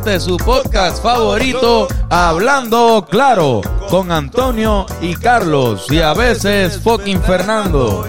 [0.00, 8.06] Este su podcast favorito, Hablando Claro, con Antonio y Carlos y a veces fucking Fernando.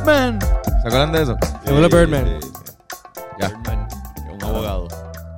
[0.00, 0.40] Birdman.
[0.40, 1.36] ¿Se acuerdan de eso?
[1.64, 2.40] Según Birdman.
[3.38, 3.52] Ya.
[4.32, 4.88] Un abogado.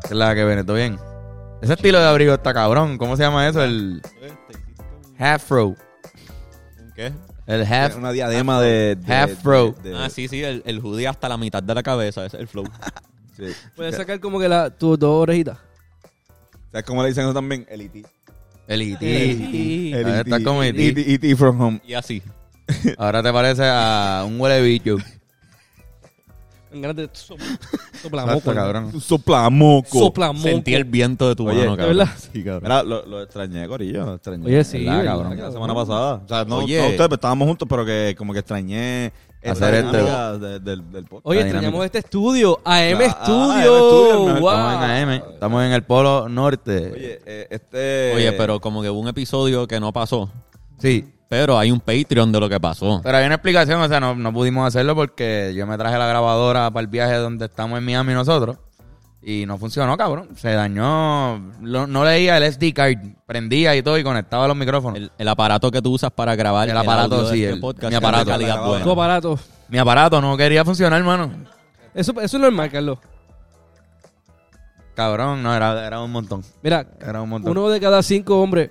[0.05, 0.65] ¿Qué es la que viene?
[0.65, 0.99] ¿Todo bien?
[1.61, 2.97] Ese estilo de abrigo está cabrón.
[2.97, 3.63] ¿Cómo se llama eso?
[3.63, 4.01] El
[5.19, 5.75] half-fro.
[6.97, 7.13] ¿Qué?
[7.47, 7.97] El half...
[7.97, 8.97] Una diadema de...
[8.97, 9.75] de- Half fro.
[9.83, 12.37] de- de- Ah, sí, sí, el, el hoodie hasta la mitad de la cabeza, ese
[12.37, 12.65] es el flow.
[13.37, 13.45] sí.
[13.77, 15.59] Puedes sacar como que la, tus dos orejitas.
[16.73, 17.67] ¿Sabes cómo le dicen eso también?
[17.69, 18.05] El E.T.
[18.67, 20.21] El E El Ah, E.T.
[20.31, 20.89] está como E.T..
[20.89, 21.13] E.T.
[21.15, 21.37] E.T.
[21.37, 21.81] from home.
[21.87, 22.23] Y así.
[22.97, 24.97] Ahora te parece a un huele bicho.
[26.75, 27.37] En ganas de so-
[28.03, 28.53] soplamoco.
[28.53, 29.01] cabrón.
[29.01, 29.99] Soplamoco.
[29.99, 30.43] Soplamoco.
[30.49, 31.97] Sentí el viento de tu Oye, mano, ¿de cabrón.
[31.99, 32.13] verdad?
[32.33, 32.63] Sí, cabrón.
[32.65, 34.05] Mira, lo, lo extrañé, Corillo.
[34.05, 34.47] Lo extrañé.
[34.47, 35.39] Oye, sí, ¿Verdad, ¿verdad, cabrón?
[35.39, 36.15] La semana pasada.
[36.25, 36.79] O sea, no, Oye.
[36.79, 39.13] no ustedes, pero estábamos juntos, pero que como que extrañé
[39.45, 41.27] Hacer este- de- del, del podcast.
[41.27, 42.61] Oye, extrañamos este estudio.
[42.65, 44.41] AM Ah, AM Studio.
[44.41, 44.51] Wow.
[44.51, 45.11] Estamos en AM.
[45.35, 46.93] Estamos en el polo norte.
[46.95, 48.15] Oye, eh, este...
[48.17, 50.31] Oye, pero como que hubo un episodio que no pasó.
[50.79, 51.05] Sí.
[51.29, 53.01] Pero hay un Patreon de lo que pasó.
[53.03, 56.07] Pero hay una explicación, o sea, no, no pudimos hacerlo porque yo me traje la
[56.07, 58.59] grabadora para el viaje donde estamos en Miami nosotros.
[59.27, 60.29] Y no funcionó, cabrón.
[60.37, 61.39] Se dañó.
[61.63, 62.99] lo- no leía el SD card.
[63.25, 64.99] Prendía y todo y conectaba los micrófonos.
[64.99, 67.61] El, el aparato que tú usas para grabar El aparato, audio de sí, este el-
[67.61, 68.31] podcast mi es de aparato.
[68.31, 68.85] calidad Tu buena.
[68.85, 69.39] Tu aparato.
[69.71, 71.31] Mi aparato no quería funcionar, hermano.
[71.95, 72.99] Eso, eso es normal, Carlos.
[74.95, 76.43] Cabrón, no, era, era un montón.
[76.63, 77.51] Mira, Era un montón.
[77.57, 78.71] uno de cada cinco hombres.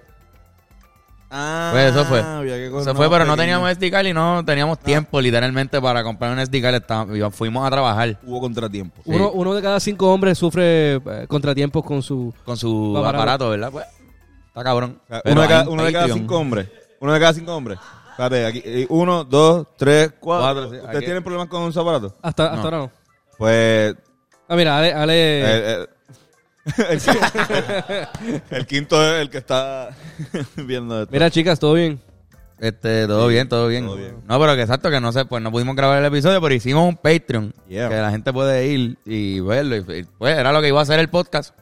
[1.35, 2.21] Ah, Pues eso fue.
[2.21, 5.81] había que coger Se fue, pero no teníamos SD card y no teníamos tiempo literalmente
[5.81, 6.75] para comprar un SD card.
[6.75, 9.01] Estábamos- fuimos a trabajar Hubo contratiempo.
[9.03, 9.11] Sí.
[9.11, 12.31] Uno, uno de cada cinco hombres sufre eh, contratiempos con su...
[12.45, 13.17] con su Aparato.
[13.17, 13.71] aparato, ¿verdad?
[13.71, 13.85] Pues,
[14.47, 14.99] está cabrón.
[15.05, 16.19] O sea, Pero uno, de cada, un uno de cada Patreon.
[16.19, 16.67] cinco hombres.
[16.99, 17.79] Uno de cada cinco hombres.
[18.11, 18.61] Espérate, aquí.
[18.63, 20.43] eh, Uno, dos, tres, cuatro.
[20.45, 21.05] Cuatro, sí, ¿Ustedes aquí.
[21.05, 22.13] tienen problemas con su aparato?
[22.21, 22.61] Hasta, hasta No.
[22.63, 22.91] ahora no.
[23.39, 23.95] Pues.
[24.47, 24.93] Ah, mira, Ale...
[24.93, 25.43] Ale eh,
[25.81, 25.87] eh,
[26.89, 29.89] el, qui- el quinto es el que está
[30.55, 31.11] viendo esto.
[31.11, 31.99] Mira, chicas, ¿todo bien?
[32.59, 33.85] Este, todo bien, todo bien.
[33.85, 34.15] todo bien.
[34.25, 36.87] No, pero que exacto, que no sé, pues no pudimos grabar el episodio, pero hicimos
[36.87, 37.53] un Patreon.
[37.67, 37.89] Yeah.
[37.89, 39.75] Que la gente puede ir y verlo.
[39.75, 41.53] Y, pues era lo que iba a hacer el podcast.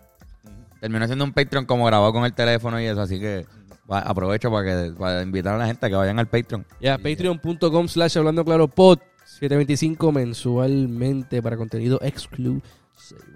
[0.79, 3.45] Terminó siendo un Patreon como grabado con el teléfono y eso, así que
[3.91, 6.65] va- aprovecho para que para invitar a la gente a que vayan al Patreon.
[6.79, 12.61] Ya, patreon.com slash hablando claro pod 725 mensualmente para contenido exclusivo.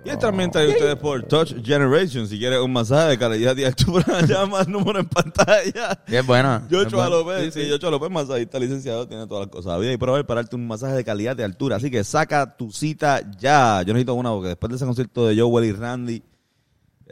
[0.04, 2.28] Y esta también trae ustedes por Touch Generation.
[2.28, 6.00] Si quieres un masaje de calidad y altura, llama al número en pantalla.
[6.06, 6.68] Es buena.
[6.70, 7.10] Yocho buena.
[7.10, 9.80] López, sí, Yocho López, masajista licenciado, tiene todas las cosas.
[9.80, 11.78] Vida y por haber para darte un masaje de calidad de altura.
[11.78, 13.82] Así que saca tu cita ya.
[13.82, 16.24] Yo necesito una porque después de ese concierto de Joel y Randy.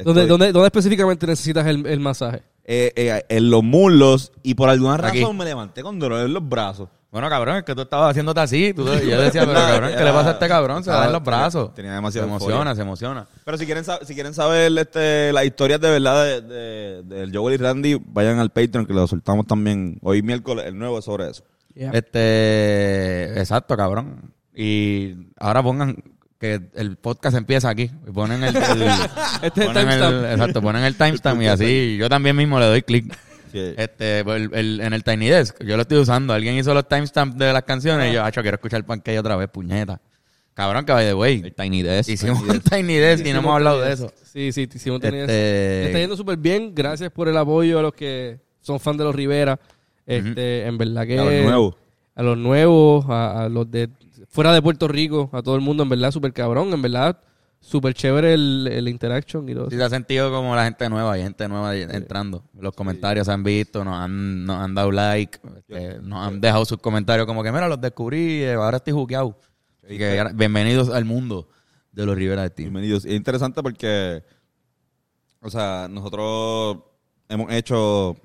[0.03, 2.43] ¿Dónde, estoy, dónde, ¿Dónde específicamente necesitas el, el masaje?
[2.65, 5.19] eh, eh, en los muslos y por alguna Aquí.
[5.21, 6.89] razón me levanté con dolor en los brazos.
[7.13, 8.73] Bueno, cabrón, es que tú estabas haciéndote así.
[8.73, 10.83] tú- yo decía, pero cabrón, ¿qué le pasa a este cabrón?
[10.83, 11.73] Se da en los brazos.
[11.75, 13.27] Tenía demasiado Se emociona, se emociona.
[13.45, 17.53] Pero si quieren, si quieren saber este, las historias de verdad de, de, del Joel
[17.53, 21.29] y Randy, vayan al Patreon que lo soltamos también hoy miércoles, el nuevo es sobre
[21.29, 21.43] eso.
[21.75, 24.33] Este, exacto, cabrón.
[24.55, 25.95] Y ahora pongan
[26.39, 27.89] que el podcast empieza aquí.
[28.07, 28.83] Y ponen el, el-
[29.43, 30.25] Este ponen el- timestamp.
[30.31, 33.15] exacto, ponen el timestamp y así yo también mismo le doy clic.
[33.53, 33.73] Sí.
[33.77, 36.33] Este, pues, el- el- en el Tiny Desk, yo lo estoy usando.
[36.33, 39.47] Alguien hizo los timestamps de las canciones y yo, acho, quiero escuchar Pancake otra vez,
[39.49, 40.01] puñeta.
[40.55, 41.41] Cabrón, que by the way.
[41.43, 42.09] El Tiny Desk.
[42.09, 44.11] Hicimos un Tiny Desk y no hemos hablado de eso.
[44.23, 46.73] Sí, sí, hicimos tener Este- Está yendo súper bien.
[46.75, 49.59] Gracias por el apoyo a los que son fan de los Rivera.
[50.05, 51.17] Este, En verdad que...
[51.19, 51.75] A los nuevos.
[52.15, 53.89] A los nuevos, a, a los de
[54.29, 56.71] fuera de Puerto Rico, a todo el mundo, en verdad, súper cabrón.
[56.73, 57.17] En verdad,
[57.63, 59.69] súper chévere el, el interaction y todo.
[59.69, 62.43] Sí, se ha sentido como la gente nueva, hay gente nueva entrando.
[62.59, 66.65] Los comentarios se han visto, nos han, nos han dado like, este, nos han dejado
[66.65, 69.39] sus comentarios como que, mira, los descubrí, eh, ahora estoy juqueado.
[69.83, 71.47] Así que bienvenidos al mundo
[71.91, 72.69] de los Rivera de Team.
[72.73, 73.05] Bienvenidos.
[73.05, 74.23] Es interesante porque,
[75.41, 76.79] o sea, nosotros
[77.29, 78.17] hemos hecho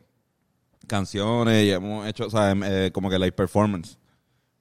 [0.87, 3.99] canciones y hemos hecho, o sea, em- eh, como que live performance,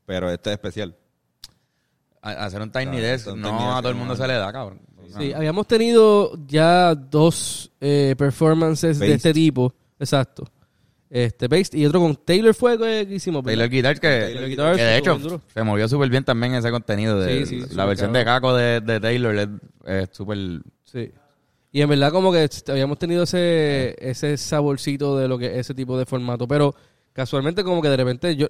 [0.05, 0.95] pero este es especial.
[2.31, 4.33] A- Hacer un Tiny Claro, Desk, un no Tiny a todo el mundo se le
[4.33, 4.79] da, cabrón.
[5.17, 9.73] Sí, habíamos tenido ya dos eh, performances de este tipo.
[9.99, 10.43] Exacto.
[11.09, 13.41] Este, based, y otro con Taylor fue que hicimos.
[13.41, 13.53] ¿verdad?
[13.53, 17.17] Taylor Guitar, que, Taylor Guitar, que de hecho se movió súper bien también ese contenido.
[17.19, 19.49] De, Sí, sí, la versión de Caco de, de Taylor
[19.85, 20.37] es súper...
[20.83, 21.09] Sí.
[21.71, 25.97] Y en verdad como que habíamos tenido ese, ese saborcito de lo que ese tipo
[25.97, 26.45] de formato.
[26.47, 26.75] Pero
[27.13, 28.47] casualmente como que de repente yo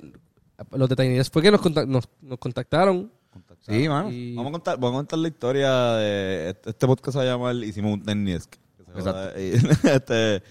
[0.72, 3.12] los de Tiny Desk fue que nos, contac- nos, nos contactaron
[3.62, 4.09] Sí, mano.
[4.12, 7.24] Y- Vamos a contar, vamos a contar la historia de este, este podcast se va
[7.24, 8.04] a llamar Hicimos un
[8.86, 9.12] se Exacto.
[9.12, 9.33] joda.
[9.42, 9.54] Y,
[9.89, 10.44] este,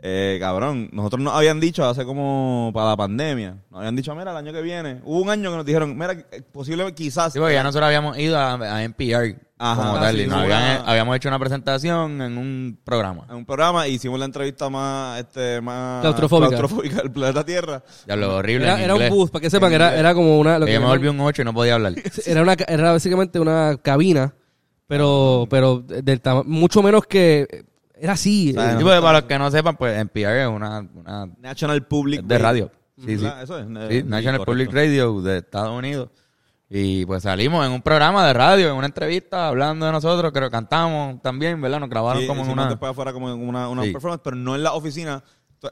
[0.00, 4.30] eh, cabrón, nosotros nos habían dicho hace como para la pandemia, nos habían dicho, mira,
[4.30, 7.38] el año que viene, hubo un año que nos dijeron, mira, eh, posiblemente quizás Sí,
[7.40, 10.14] porque ya nosotros habíamos ido a, a NPR Ajá, como tal.
[10.14, 13.26] sí, y nos hubo habían- una- habíamos hecho una presentación en un programa.
[13.28, 16.48] en un programa y hicimos la entrevista más, este, más Claustrofóbica.
[16.56, 17.82] claustrofóbica del planeta Tierra.
[18.06, 18.66] Ya lo horrible.
[18.66, 19.10] Era, en era un inglés.
[19.16, 20.60] booth, para que sepan, era, era como una...
[20.60, 21.94] Lo Que yo me llaman- volví un 8 y no podía hablar.
[22.24, 24.32] era, una, ca- era básicamente una cabina,
[24.86, 27.66] pero, pero del tama- mucho menos que...
[28.00, 28.50] Era así.
[28.50, 31.26] O sea, eh, Sí, porque para los que no sepan, pues NPR es una, una
[31.38, 32.70] National Public de radio.
[32.96, 33.24] Sí, sí.
[33.24, 33.42] ¿Verdad?
[33.42, 33.66] Eso es.
[33.66, 34.44] Sí, eh, National correcto.
[34.52, 36.08] Public Radio de Estados Unidos.
[36.70, 40.48] Y pues salimos en un programa de radio, en una entrevista, hablando de nosotros, creo
[40.48, 41.80] que cantamos también, ¿verdad?
[41.80, 42.68] Nos grabaron Sí, como en una...
[42.68, 43.92] después afuera como en una, una Sí.
[43.92, 45.22] performance, pero no en la oficina.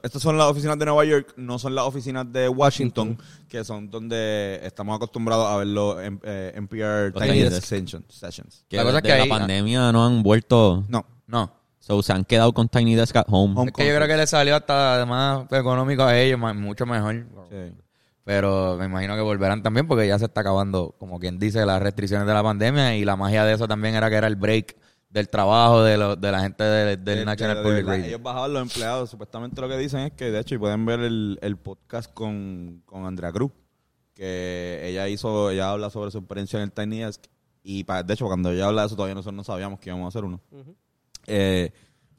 [0.03, 3.17] Estas son las oficinas de Nueva York, no son las oficinas de Washington,
[3.49, 8.65] que son donde estamos acostumbrados a verlo en eh, NPR Los Tiny Sessions.
[8.69, 10.83] Que La cosa es que la ahí- pandemia no han vuelto.
[10.89, 11.05] No.
[11.27, 11.53] No.
[11.87, 13.55] So, se han quedado con Tiny Desk at Home.
[13.57, 16.85] Home Es que yo creo que le salió hasta además económico a ellos, ma- mucho
[16.85, 17.27] mejor.
[17.49, 17.75] Sí.
[18.25, 21.81] Pero me imagino que volverán también porque ya se está acabando, como quien dice, las
[21.81, 24.77] restricciones de la pandemia y la magia de eso también era que era el break
[25.11, 28.05] del trabajo de, lo- de la gente de- del De- National de- de Public Radio.
[28.07, 29.09] Ellos bajaban los empleados.
[29.11, 32.83] Supuestamente lo que dicen es que, de hecho, y pueden ver el, el podcast con,
[32.85, 33.53] con Andrea Cruz,
[34.15, 37.23] que ella hizo, ella habla sobre su experiencia en el Tiny Desk.
[37.63, 40.07] Y pa- de hecho, cuando ella habla de eso, todavía nosotros no sabíamos que íbamos
[40.07, 40.41] a hacer uno.
[41.27, 41.73] Eh,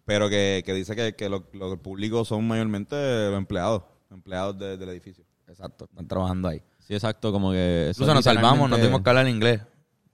[0.06, 2.96] pero que, que dice que, que lo, lo del público son mayormente
[3.30, 5.26] los empleados, empleados de- del edificio.
[5.48, 6.62] Exacto, están trabajando ahí.
[6.80, 7.88] Sí, exacto, como que...
[7.92, 9.62] Incluso nos salvamos, no tuvimos que hablar inglés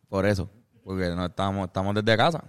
[0.09, 0.49] por eso,
[0.83, 2.43] porque no estábamos, estamos desde casa.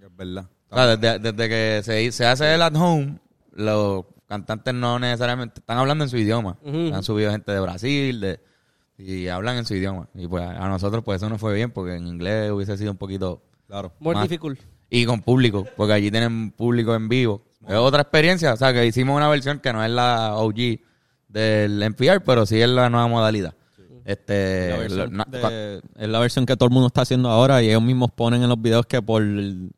[0.00, 0.48] Es verdad.
[0.70, 3.18] O sea, desde, desde que se, se hace el at home,
[3.52, 6.58] los cantantes no necesariamente están hablando en su idioma.
[6.64, 8.40] Han subido gente de Brasil de,
[8.98, 10.08] y hablan en su idioma.
[10.14, 12.96] Y pues a nosotros pues eso no fue bien porque en inglés hubiese sido un
[12.98, 13.42] poquito...
[13.68, 13.92] Claro.
[14.00, 14.60] more más- difficult.
[14.90, 17.42] Y con público, porque allí tienen público en vivo.
[17.66, 20.78] Es otra experiencia, o sea que hicimos una versión que no es la OG
[21.28, 23.54] del NPR, pero sí es la nueva modalidad.
[24.04, 27.68] Este, La versión de- es la versión que todo el mundo está haciendo ahora y
[27.70, 29.70] ellos mismos ponen en los videos que por el,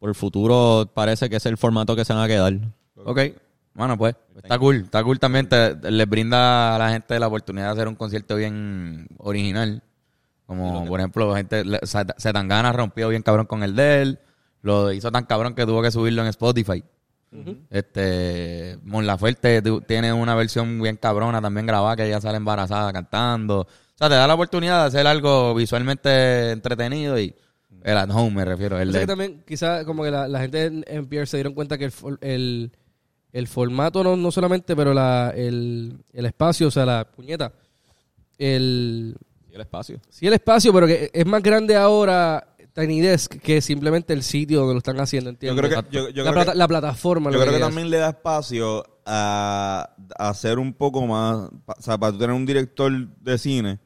[0.00, 2.54] por el futuro parece que es el formato que se van a quedar.
[2.96, 3.20] Ok,
[3.74, 4.76] bueno, pues está cool.
[4.78, 5.48] Está cool también.
[5.48, 9.80] Te, les brinda a la gente la oportunidad de hacer un concierto bien original.
[10.46, 14.18] Como, por ejemplo, gente, le- Zet- Zetangana rompió bien cabrón con el de él.
[14.62, 16.82] Lo hizo tan cabrón que tuvo que subirlo en Spotify.
[17.70, 23.60] Este, Mon Laferte tiene una versión bien cabrona también grabada que ella sale embarazada cantando.
[23.60, 23.66] O
[23.98, 27.34] sea, te da la oportunidad de hacer algo visualmente entretenido y
[27.84, 28.78] el at home me refiero.
[28.78, 31.52] El sé de- que también, quizás como que la, la gente en NPR se dieron
[31.54, 32.72] cuenta que el, el,
[33.32, 37.52] el formato no, no solamente, pero la, el, el espacio, o sea, la puñeta.
[38.38, 39.16] El,
[39.52, 40.00] el espacio.
[40.08, 44.60] sí, el espacio, pero que es más grande ahora Tiny Desk que simplemente el sitio
[44.60, 45.66] donde lo están haciendo, Yo ¿entiendes?
[45.68, 47.30] creo que, yo, yo la, creo plata- que- la plataforma.
[47.30, 51.48] Yo lo creo que que también le da espacio a, a hacer un poco más,
[51.64, 53.78] pa- o sea, para tú tener un director de cine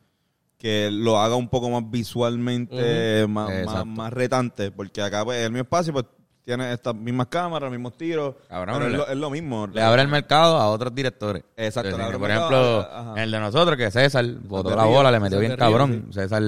[0.59, 3.87] que lo haga un poco más visualmente, más, más, Exacto.
[3.87, 6.05] más retante, porque acá pues, el mismo espacio pues
[6.45, 9.67] tiene estas mismas cámaras, los mismos tiros, Cabrón, pero es lo, es lo mismo.
[9.69, 11.45] le abre el mercado a otros directores.
[11.57, 13.23] Exacto, Por mercado ejemplo, ajá.
[13.23, 16.09] el de nosotros, que César botó la bola, le metió bien cabrón.
[16.13, 16.43] César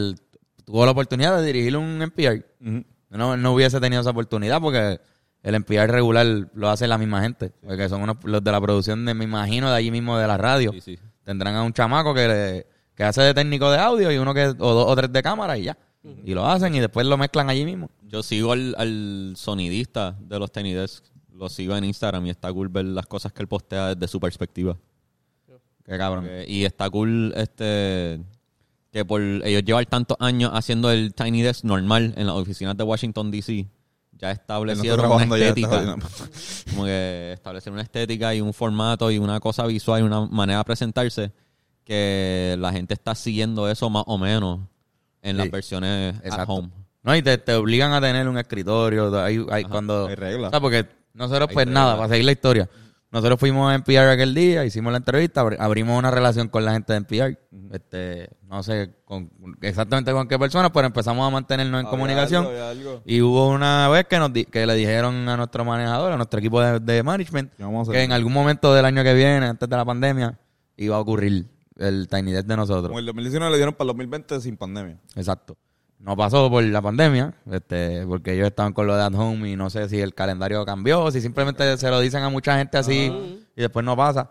[0.64, 2.44] tuvo la oportunidad de dirigir un NPR.
[3.10, 5.00] No, no hubiese tenido esa oportunidad porque
[5.42, 7.52] el NPR regular lo hace la misma gente.
[7.64, 10.36] Porque son unos, los de la producción, de, me imagino, de allí mismo de la
[10.36, 10.72] radio.
[10.72, 10.98] Sí, sí.
[11.22, 14.46] Tendrán a un chamaco que, le- que hace de técnico de audio y uno que,
[14.46, 15.78] o dos o tres de cámara y ya.
[16.24, 17.90] Y lo hacen y después lo mezclan allí mismo.
[18.02, 21.02] Yo sigo al, al sonidista de los Tiny Desk.
[21.32, 24.20] Lo sigo en Instagram y está cool ver las cosas que él postea desde su
[24.20, 24.76] perspectiva.
[25.84, 26.26] Qué cabrón.
[26.28, 28.20] Eh, y está cool este
[28.94, 32.84] que por ellos llevar tantos años haciendo el Tiny Desk normal en las oficinas de
[32.84, 33.66] Washington DC,
[34.12, 35.80] ya establecieron una estética.
[35.80, 35.96] está
[36.70, 40.60] como que establecieron una estética y un formato y una cosa visual y una manera
[40.60, 41.32] de presentarse
[41.82, 44.60] que la gente está siguiendo eso más o menos
[45.22, 46.52] en las versiones at exacto.
[46.52, 46.70] home.
[47.02, 49.20] No, y te, te obligan a tener un escritorio.
[49.20, 50.48] Hay, hay cuando, hay reglas.
[50.48, 51.82] O sea, porque nosotros, Hay pues reglas.
[51.82, 52.70] nada, para seguir la historia.
[53.14, 56.72] Nosotros fuimos a NPR aquel día, hicimos la entrevista, abri- abrimos una relación con la
[56.72, 57.38] gente de NPR.
[57.72, 59.30] este, no sé con,
[59.62, 62.40] exactamente con qué persona, pero empezamos a mantenernos en comunicación.
[62.44, 63.02] algo, había algo.
[63.06, 66.40] Y hubo una vez que nos di- que le dijeron a nuestro manejador, a nuestro
[66.40, 69.46] equipo de, de management, ¿Qué vamos a que en algún momento del año que viene,
[69.46, 70.38] antes de la pandemia,
[70.76, 71.46] iba a ocurrir
[71.78, 72.88] el Tiny Desk de nosotros.
[72.88, 74.98] Como el 2019 le dieron para el 2020 sin pandemia.
[75.16, 75.56] Exacto.
[76.04, 79.56] No pasó por la pandemia, este, porque ellos estaban con lo de at home y
[79.56, 83.10] no sé si el calendario cambió, si simplemente se lo dicen a mucha gente así
[83.56, 84.30] y después no pasa.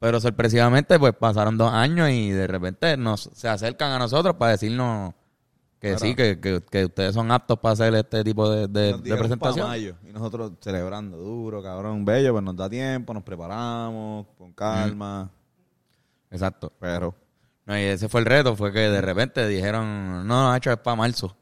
[0.00, 4.50] Pero sorpresivamente, pues pasaron dos años y de repente nos se acercan a nosotros para
[4.50, 5.14] decirnos
[5.78, 9.68] que sí, que, que, que ustedes son aptos para hacer este tipo de, de, presentación.
[9.68, 15.30] mayo, y nosotros celebrando duro, cabrón, bello, pues nos da tiempo, nos preparamos con calma,
[16.32, 16.72] Exacto.
[16.80, 17.14] pero
[17.66, 20.78] No, y ese fue el reto, fue que de repente dijeron, no, no, hecho es
[20.78, 21.36] para marzo.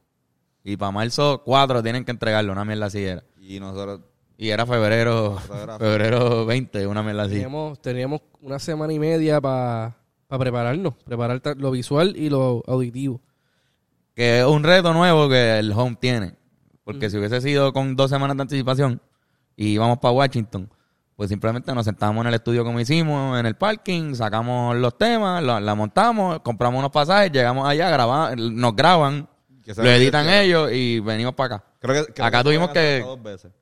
[0.63, 3.25] Y para marzo 4 tienen que entregarlo, una mierda así era.
[3.41, 4.01] y nosotros
[4.37, 5.39] Y era febrero,
[5.79, 7.35] febrero 20, una mierda así.
[7.35, 9.97] Teníamos, teníamos una semana y media para
[10.29, 13.21] prepararnos, preparar lo visual y lo auditivo.
[14.15, 16.35] Que es un reto nuevo que el home tiene.
[16.85, 19.01] Porque si hubiese sido con dos semanas de anticipación
[19.57, 20.69] y íbamos para Washington,
[21.21, 25.43] pues simplemente nos sentamos en el estudio como hicimos, en el parking, sacamos los temas,
[25.43, 29.29] lo- la montamos, compramos unos pasajes, llegamos allá, grabamos, nos graban,
[29.77, 31.65] lo editan que- ellos y venimos para acá.
[31.79, 33.53] creo que creo Acá que tuvimos que- dos veces.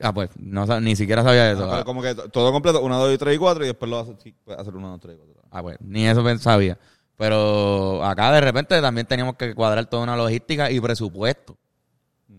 [0.00, 1.66] Ah, pues, no, ni siquiera sabía eso.
[1.66, 3.90] Ah, pero como que to- todo completo, 1, 2 y 3 y 4 y después
[3.90, 5.42] lo hace, sí, hacer 1, 2, 3 y 4.
[5.50, 6.78] Ah, pues, ni eso sabía.
[7.18, 11.58] Pero acá de repente también teníamos que cuadrar toda una logística y presupuesto.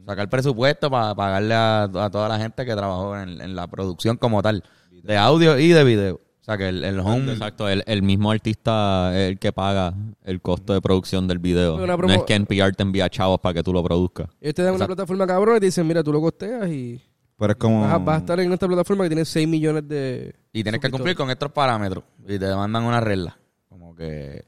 [0.06, 4.18] Sacar presupuesto para pagarle a, a toda la gente que trabajó en, en la producción
[4.18, 4.64] como tal,
[5.04, 6.16] de audio y de video.
[6.16, 7.34] O sea, que el, el home...
[7.34, 9.94] Exacto, el, el mismo artista es el que paga
[10.24, 11.78] el costo de producción del video.
[11.86, 14.28] No es que NPR te envía chavos para que tú lo produzcas.
[14.42, 17.00] Ellos te dan una plataforma cabrón y te dicen, mira, tú lo costeas y
[17.38, 17.82] Pero es como...
[17.82, 20.34] vas, a, vas a estar en esta plataforma que tiene 6 millones de...
[20.52, 22.04] Y tienes que cumplir con estos parámetros.
[22.28, 23.38] Y te mandan una regla.
[23.70, 24.44] Como que...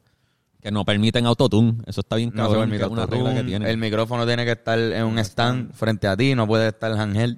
[0.64, 1.76] Que no permiten autotune.
[1.86, 3.70] Eso está bien No se cabrón, permite que una regla que autotune, tiene.
[3.70, 6.36] El micrófono tiene que estar en un stand frente a ti.
[6.36, 7.38] No puede estar handheld.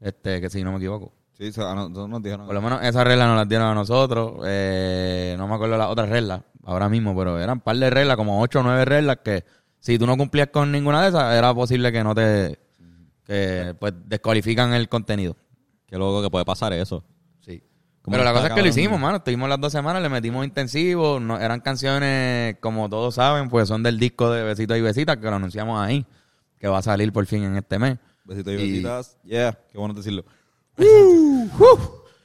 [0.00, 1.12] Este, que si no me equivoco.
[1.36, 2.46] Sí, o sea, a nosotros nos dijeron...
[2.46, 4.40] Por lo menos esa regla nos las dieron a nosotros.
[4.46, 8.16] Eh, no me acuerdo las otras reglas ahora mismo, pero eran un par de reglas,
[8.16, 9.44] como ocho o nueve reglas que
[9.78, 12.58] si tú no cumplías con ninguna de esas, era posible que no te...
[13.26, 15.36] que pues descualifican el contenido.
[15.86, 17.04] Qué loco que puede pasar eso.
[18.04, 18.10] Sí.
[18.10, 19.16] Pero la cosa es que lo hicimos, mano.
[19.16, 21.18] Estuvimos las dos semanas, le metimos intensivo.
[21.20, 25.24] No, eran canciones, como todos saben, pues son del disco de Besitos y Besitas, que
[25.30, 26.04] lo anunciamos ahí,
[26.58, 27.96] que va a salir por fin en este mes.
[28.24, 29.16] Besitos y Y- besitas.
[29.24, 30.24] Yeah, qué bueno decirlo.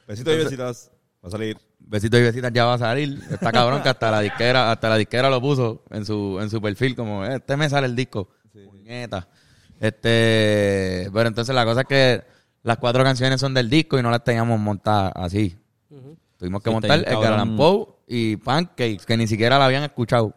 [0.08, 0.92] Besitos y besitas.
[1.24, 1.58] Va a salir.
[1.80, 3.20] Besitos y Besitas ya va a salir.
[3.32, 6.62] Está cabrón que hasta la disquera, hasta la disquera lo puso en su, en su
[6.62, 8.30] perfil, como, "Eh, este mes sale el disco.
[8.52, 9.28] Puñeta.
[9.80, 12.24] Este, pero entonces la cosa es que
[12.64, 15.58] las cuatro canciones son del disco y no las teníamos montadas así.
[16.38, 17.34] Tuvimos que Sí, montar cabrón.
[17.34, 20.34] Allan Poe y Pancakes, que ni siquiera la habían escuchado.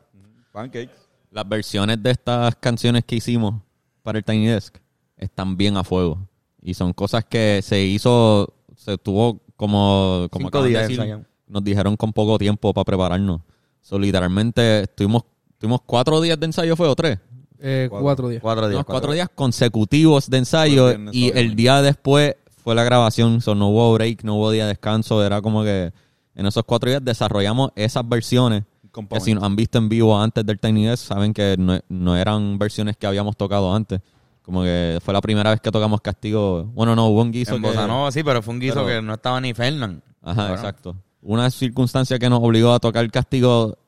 [0.52, 0.92] Pancakes.
[1.30, 3.54] Las versiones de estas canciones que hicimos
[4.02, 4.76] para el Tiny Desk
[5.16, 6.18] están bien a fuego.
[6.60, 11.64] Y son cosas que se hizo, se tuvo como, como Cinco de días decir, nos
[11.64, 13.40] dijeron con poco tiempo para prepararnos.
[13.80, 15.24] So, literalmente estuvimos,
[15.58, 17.18] tuvimos cuatro días de ensayo, ¿fue o tres?
[17.58, 18.02] Eh, Cuatro.
[18.04, 18.42] cuatro días.
[18.42, 18.84] Cuatro días.
[18.84, 23.68] Cuatro días consecutivos de ensayo viernes, y el día después fue la grabación, so, no
[23.68, 25.92] hubo break, no hubo día de descanso, era como que
[26.34, 28.64] en esos cuatro días desarrollamos esas versiones
[29.08, 32.16] que si nos han visto en vivo antes del Tiny Desk saben que no, no
[32.16, 34.00] eran versiones que habíamos tocado antes.
[34.42, 36.64] Como que fue la primera vez que tocamos Castigo.
[36.74, 37.74] Bueno, no, hubo un guiso En que...
[37.74, 40.02] Nova, sí, pero fue un guiso Pero- que no estaba ni Fernán.
[40.20, 40.96] Ajá, exacto.
[41.22, 43.78] Una circunstancia que nos obligó a tocar Castigo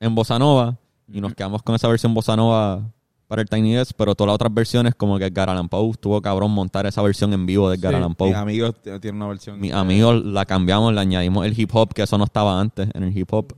[0.00, 2.82] en Bossa Nova y nos quedamos con esa versión Bossa Nova
[3.28, 6.20] para el Tiny Desk, pero todas las otras versiones como que Edgar Allan Poe tuvo
[6.22, 7.96] cabrón montar esa versión en vivo de Edgar Sí.
[7.98, 8.28] Allan Poe.
[8.30, 9.60] Mis amigos tienen una versión.
[9.60, 13.02] Mis amigos la cambiamos, le añadimos el hip hop, que eso no estaba antes en
[13.04, 13.52] el hip hop.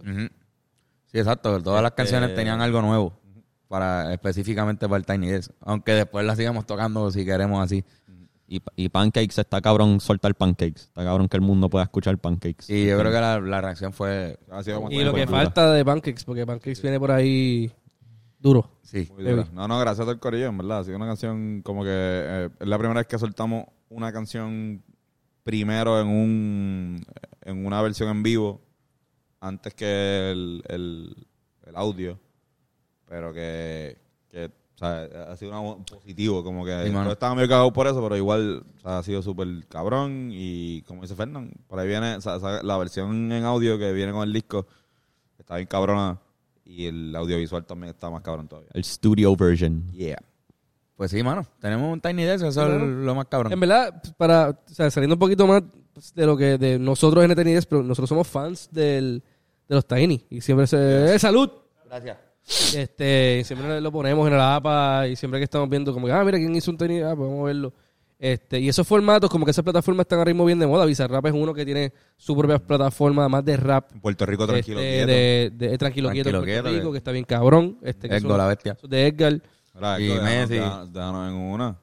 [1.06, 1.60] Sí, exacto.
[1.62, 3.12] Todas las Este- canciones tenían algo nuevo
[3.68, 5.52] para específicamente para el Tiny Desk.
[5.60, 7.84] Aunque después las sigamos tocando si queremos así.
[8.48, 10.82] Y, y Pancakes está cabrón soltar Pancakes.
[10.82, 12.64] Está cabrón que el mundo pueda escuchar Pancakes.
[12.68, 14.36] Y yo creo que la, la reacción fue...
[14.50, 17.70] Ha sido como- Y lo que falta de Pancakes, porque Pancakes viene por ahí
[18.40, 18.70] duro.
[18.82, 19.09] Sí.
[19.16, 19.47] dura.
[19.52, 20.80] No, no, gracias al corillo, en verdad.
[20.80, 24.82] Ha sido una canción como que eh, es la primera vez que soltamos una canción
[25.44, 27.00] primero en un
[27.42, 28.61] en una versión en vivo
[29.40, 31.26] antes que el, el,
[31.66, 32.18] el audio.
[33.06, 37.49] Pero que, que o sea, ha sido una- positivo, como que Sí, yo estaba medio
[37.49, 41.52] cagado por eso, pero igual o sea, ha sido súper cabrón y como dice Fernán,
[41.66, 44.66] por ahí viene o sea, la versión en audio que viene con el disco,
[45.38, 46.20] está bien cabrona
[46.70, 48.70] y el audiovisual también está más cabrón todavía.
[48.72, 49.90] El studio version.
[49.92, 50.22] Yeah.
[50.96, 51.44] Pues sí, mano.
[51.60, 52.76] Tenemos un Tiny Desk, eso Claro.
[52.84, 53.52] es lo más cabrón.
[53.52, 55.62] En verdad, para, o sea, saliendo un poquito más
[56.14, 59.22] de lo que de nosotros en Tiny Desk, pero nosotros somos fans del,
[59.68, 60.24] de los Tiny.
[60.30, 61.14] Y siempre se...
[61.14, 61.50] ¡Eh, ¡Salud!
[61.86, 62.18] Gracias.
[62.76, 66.12] Este, y siempre lo ponemos en la APA y siempre que estamos viendo como que,
[66.12, 67.00] ah, mira, ¿quién hizo un Tiny?
[67.00, 67.72] Ah, pues vamos a verlo.
[68.22, 70.84] Este, y esos formatos, como que esas plataformas están a ritmo bien de moda.
[70.84, 73.90] Bizarrap es uno que tiene su propia plataforma más de rap.
[73.94, 75.06] En Puerto Rico tranquilo, este, quieto.
[75.10, 77.78] de, de- Tranquilo, Quieto, en Tranquilo, Puerto Quieto, Rico, que- que está bien cabrón.
[77.82, 78.76] Este, que Edgo, son- la bestia.
[78.86, 79.40] de Edgar.
[79.74, 80.56] Mira, y déjanos- Messi.
[80.56, 81.78] en una.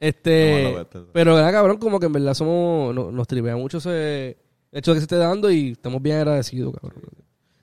[0.00, 0.98] Este, Vamos a ver, este.
[1.12, 4.36] pero era cabrón, como que en verdad somos, no- nos tripea mucho ese
[4.70, 7.02] hecho de que se esté dando y estamos bien agradecidos, cabrón.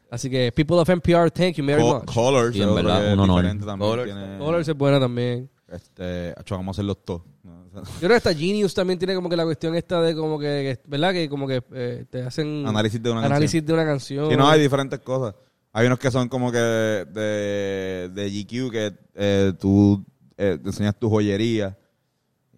[0.10, 2.14] Así que, people of NPR, thank you very Co- much.
[2.14, 3.46] Colors, Y en verdad, un honor.
[3.80, 4.06] Colors.
[4.12, 5.50] tiene- Colors es buena también.
[5.72, 7.22] Este, vamos a hacerlos todos.
[7.44, 10.80] Yo creo que hasta Genius también tiene como que la cuestión esta de como que,
[10.86, 11.14] ¿verdad?
[11.14, 14.30] Que como que eh, te hacen Análisis de una análisis de una canción.
[14.30, 15.34] Sí, no, hay diferentes cosas.
[15.72, 20.06] Hay unos que son como que de, de GQ que eh, tú
[20.38, 21.78] eh, te enseñas tu joyería.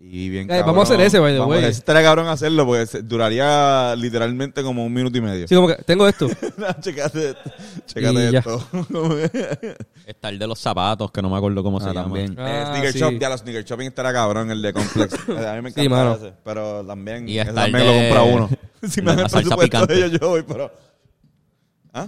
[0.05, 0.65] Y bien Eh, cabrón.
[0.67, 1.63] vamos a hacer ese, by the Vamos, way.
[1.63, 5.47] ese estaría cabrón hacerlo porque duraría literalmente como un minuto y medio.
[5.47, 6.27] Sí, como que tengo esto.
[6.81, 7.51] chécate esto.
[7.85, 8.39] Chécate Y ya.
[8.39, 8.67] esto.
[10.05, 12.01] Está el de los zapatos, que no me acuerdo cómo Ah, se llama.
[12.03, 12.35] también.
[12.37, 12.99] Ah, Eh, sneaker sí.
[12.99, 15.13] Shop, ya los Sneaker Shopping estará cabrón, el de Complex.
[15.13, 15.17] Eh,
[15.47, 16.13] A mí me encanta Sí, mano.
[16.15, 18.49] ese, pero también, Y también lo de- compra uno.
[18.89, 19.95] si me dan el presupuesto de picante.
[19.95, 20.69] ellos, yo voy, pero...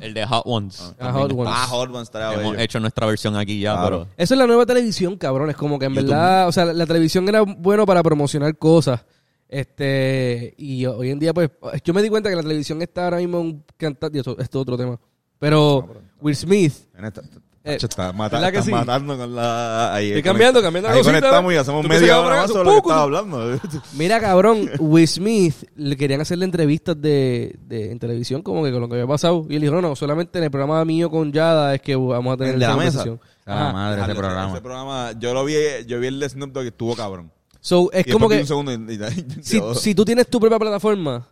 [0.02, 0.94] El de Hot Ones.
[1.00, 1.54] Ah, Hot Ones.
[1.56, 2.58] Ah, Hot Ones Hemos bello.
[2.60, 4.08] hecho nuestra versión aquí ya, Claro.
[4.18, 5.50] Eso es la nueva televisión, cabrón.
[5.50, 6.10] Es como que en YouTube.
[6.10, 9.06] verdad, o sea, la televisión era bueno para promocionar cosas.
[9.48, 11.50] Este, y hoy en día, pues,
[11.84, 14.60] yo me di cuenta que la televisión está ahora mismo un cantante, y esto, esto
[14.60, 15.00] es otro tema.
[15.40, 15.88] Pero
[16.22, 17.22] Will Smith, En esta-
[17.68, 19.92] Eh, está, mata- matando con la...
[19.92, 21.20] Ahí, Estoy cambiando, cambiando la Ahí cosita.
[21.20, 23.60] conectamos y hacemos media hora más sobre lo que estaba hablando.
[23.98, 28.82] mira, cabrón, Will Smith le querían hacerle entrevistas de, de- en televisión, como que con
[28.82, 29.48] lo que había pasado.
[29.50, 32.36] Y él dijo, no, no, solamente en el programa mío con Yada es que vamos
[32.36, 33.04] a tener ¿El de esa la mesa?
[33.48, 34.52] Ah, madre, ese programa.
[34.52, 35.56] Ese programa, yo lo vi,
[35.88, 37.32] yo vi el de Snoop Dogg que estuvo cabrón.
[37.62, 38.94] So, es y como que un segundo y, y-
[39.40, 41.28] y- si, si tú tienes tu propia plataforma,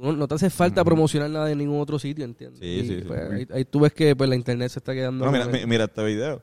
[0.00, 2.60] no, no te hace falta promocionar nada en ningún otro sitio, ¿entiendes?
[2.60, 3.04] Sí, Y, sí, sí.
[3.06, 5.24] pues, ahí, ahí tú ves que pues, la internet se está quedando...
[5.24, 6.42] No, mira, mi- mira este video.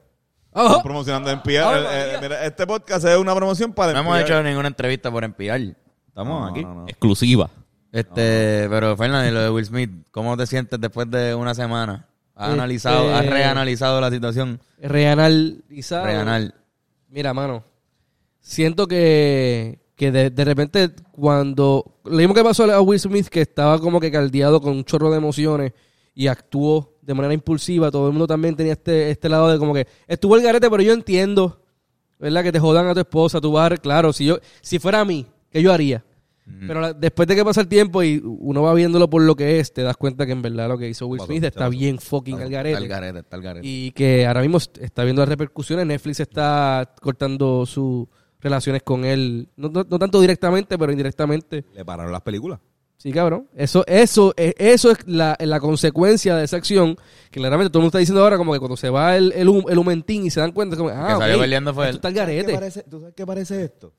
[0.51, 0.67] ¡Oh!
[0.67, 1.49] Están promocionando en PR.
[1.63, 2.13] ¡Ay, Eh, María!
[2.15, 4.25] eh, mira, este podcast es una promoción para No hemos NPR.
[4.31, 5.59] hecho ninguna entrevista por enviar.
[6.07, 6.63] Estamos No, aquí.
[6.63, 6.87] no, no.
[6.87, 7.49] Exclusiva.
[7.91, 12.07] Este, pero Fernández, lo de Will Smith, ¿cómo te sientes después de una semana?
[12.35, 14.59] ¿Has Este- analizado, has reanalizado la situación?
[14.79, 16.05] Reanalizado.
[16.05, 16.53] Reanal.
[17.09, 17.63] Mira, mano,
[18.39, 21.99] siento que, que de, de repente cuando...
[22.05, 25.11] Lo mismo que pasó a Will Smith, que estaba como que caldeado con un chorro
[25.11, 25.73] de emociones
[26.13, 29.73] y actuó de manera impulsiva, todo el mundo también tenía este, este lado de como
[29.73, 31.61] que estuvo el garete, pero yo entiendo,
[32.19, 32.43] ¿verdad?
[32.43, 33.77] Que te jodan a tu esposa, tú vas a...
[33.77, 36.05] Claro, si yo si fuera a mí, ¿qué yo haría?
[36.65, 39.59] Pero la- después de que pasa el tiempo y uno va viéndolo por lo que
[39.59, 42.39] es, te das cuenta que en verdad lo que hizo Will Smith está bien fucking
[42.39, 42.77] al garete.
[42.77, 43.67] el garete, el garete.
[43.67, 45.85] Y que ahora mismo está viendo las repercusiones.
[45.85, 48.07] Netflix está cortando sus
[48.39, 49.49] relaciones con él.
[49.55, 51.65] No, no- no tanto directamente, pero indirectamente.
[51.73, 52.59] Le pararon las películas.
[52.97, 53.47] Sí, cabrón.
[53.55, 56.95] Eso, eso, eh, eso es la, la consecuencia de esa acción.
[57.29, 59.47] Que claramente todo el mundo está diciendo ahora como que cuando se va el, el,
[59.47, 61.89] hum- el humentín y se dan cuenta como, ah, que salió ok, peleando fue esto
[61.89, 61.95] él.
[61.97, 62.53] está ¿Qué garete.
[62.53, 63.93] parece- ¿Tú sabes qué parece esto?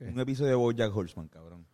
[0.00, 1.64] Un episodio de BoJack Horseman, cabrón.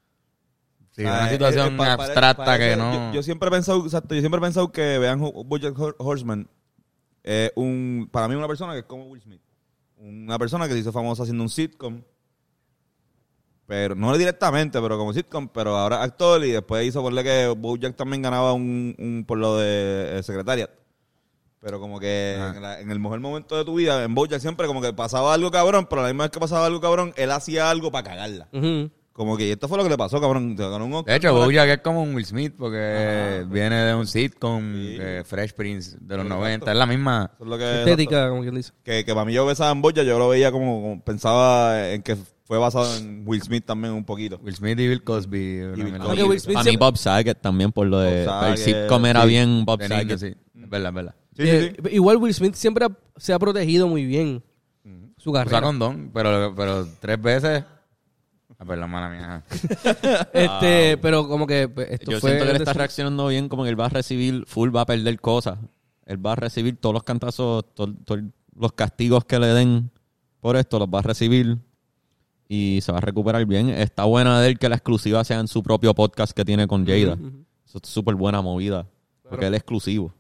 [0.93, 3.09] Sí, Ah, una eh, situación eh, pa- pare- abstracta parece- que no...
[3.09, 6.49] Yo, yo siempre he pensado, exacto, yo siempre he pensado que vean BoJack Hor- Horseman
[7.25, 9.41] es un, para mí una persona que es como Will Smith,
[10.01, 12.03] una persona que se hizo famosa haciendo un sitcom,
[13.67, 17.95] pero no directamente, pero como sitcom, pero ahora actor y después hizo por que BoJack
[17.95, 20.71] también ganaba un, un por lo de eh, Secretariat.
[21.61, 24.67] Pero como que en, la- en el mejor momento de tu vida, en BoJack siempre
[24.67, 27.31] como que pasaba algo cabrón, pero a la misma vez que pasaba algo cabrón, él
[27.31, 28.49] hacía algo para cagarla.
[29.21, 30.57] Como que y esto fue lo que le pasó, cabrón.
[30.59, 34.73] Un Oscar De hecho, Bojack es como un Will Smith porque viene de un sitcom,
[34.73, 34.97] Sí.
[34.97, 36.41] de Fresh Prince de los Exacto.
[36.43, 36.73] 90.
[36.73, 37.31] Es la misma...
[37.39, 38.73] Es lo que, Estética, como quien dice.
[38.83, 42.01] Que, que para mí yo besaba en Boya, yo lo veía como, como pensaba en
[42.03, 44.41] que fue basado en Will Smith también un poquito.
[44.43, 45.67] Will Smith y Bill Cosby.
[45.75, 48.25] Bill Will Smith A mí Bob Saget también por lo de...
[48.25, 49.29] Bob el Saget, sitcom era sí.
[49.29, 50.19] bien Bob Saget.
[50.19, 50.27] sí.
[50.63, 51.15] Es verdad, es verdad.
[51.37, 51.95] Sí, sí, Eh, sí.
[51.95, 54.43] Igual Will Smith siempre ha- se ha protegido muy bien
[55.19, 55.61] su Usa carrera.
[55.61, 57.65] condón, pero, pero tres veces...
[58.63, 59.43] Ah, perdón, mala mía.
[60.35, 63.63] Este, pero como que pues, esto Yo fue siento que él está reaccionando bien, como
[63.65, 65.59] que él va a recibir, full va a perder cosas.
[66.05, 68.19] Él va a recibir todos los cantazos, to- to-
[68.55, 69.91] los castigos que le den
[70.41, 71.57] por esto, los va a recibir
[72.49, 73.71] y se va a recuperar bien.
[73.71, 76.85] Está buena de él que la exclusiva sea en su propio podcast que tiene con
[76.87, 77.17] Jada.
[77.65, 78.87] Eso es súper buena movida,
[79.29, 80.13] porque él es exclusivo.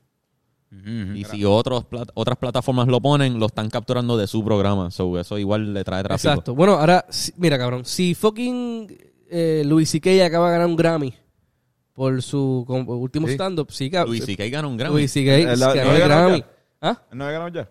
[1.14, 4.90] Y si otros plat- otras plataformas lo ponen, lo están capturando de su programa.
[4.90, 6.28] So, eso igual le trae tráfico.
[6.30, 6.54] Exacto.
[6.54, 8.86] Bueno, ahora, si- mira, cabrón, si fucking
[9.32, 10.24] eh, Louis C.K.
[10.24, 11.14] acaba de ganar un Grammy
[11.92, 13.34] por su com- último Sí.
[13.34, 14.10] stand-up, sí, cabrón.
[14.10, 14.48] Luis C.K.
[14.48, 14.94] ganó un Grammy.
[14.94, 15.34] Louis C.K.
[15.34, 16.38] ¿El- ganó no el Grammy.
[16.40, 16.46] ya?
[16.82, 17.02] ¿Ah?
[17.12, 17.70] ¿No había ganado ya?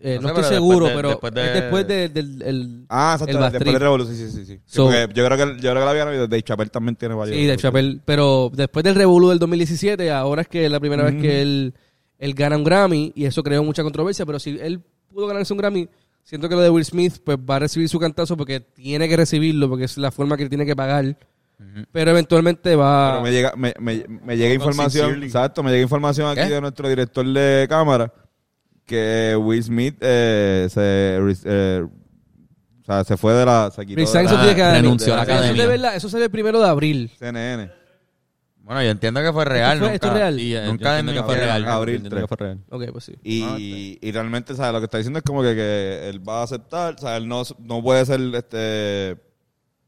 [0.00, 2.42] Eh, No no, sé, estoy seguro, de- pero después de- es después de- del...
[2.42, 4.46] el- Ah, exacto, el después de Revolution, sí, sí, sí.
[4.46, 4.60] sí.
[4.64, 7.16] So- yo creo que yo creo que la había ganado y Dave Chappelle también tiene
[7.16, 7.36] varios.
[7.36, 8.00] Sí, Dave Chappelle.
[8.04, 11.74] Pero después del Revolu del 2017, ahora es que es la primera vez que él,
[12.22, 14.24] él gana un Grammy y eso creó mucha controversia.
[14.24, 15.88] Pero si él pudo ganarse un Grammy,
[16.22, 19.16] siento que lo de Will Smith pues va a recibir su cantazo porque tiene que
[19.16, 21.16] recibirlo, porque es la forma que él tiene que pagar.
[21.90, 23.12] Pero eventualmente va...
[23.14, 26.54] Pero me llega, me, me, me llega información, exacto, me llega información aquí ¿Qué?
[26.54, 28.12] de nuestro director de cámara
[28.84, 34.54] que Will Smith eh, se, eh, o sea, se fue de la, se quitó de
[34.56, 35.66] la renunció a la Eso es de academia.
[35.66, 37.10] verdad, eso sale el primero de abril.
[37.18, 37.81] CNN.
[38.64, 39.78] Bueno, yo entiendo que fue real.
[39.78, 40.40] fue- nunca, esto es real?
[40.40, 41.64] Y, Nunca entiendo que fue real.
[41.66, 42.28] Abril yo entiendo que 3.
[42.28, 42.58] fue real.
[42.70, 43.14] Ok, pues sí.
[43.24, 44.72] Y, y realmente, ¿sabes?
[44.72, 47.26] Lo que está diciendo es como que, que él va a aceptar, o sea, él
[47.28, 49.16] no, no puede ser este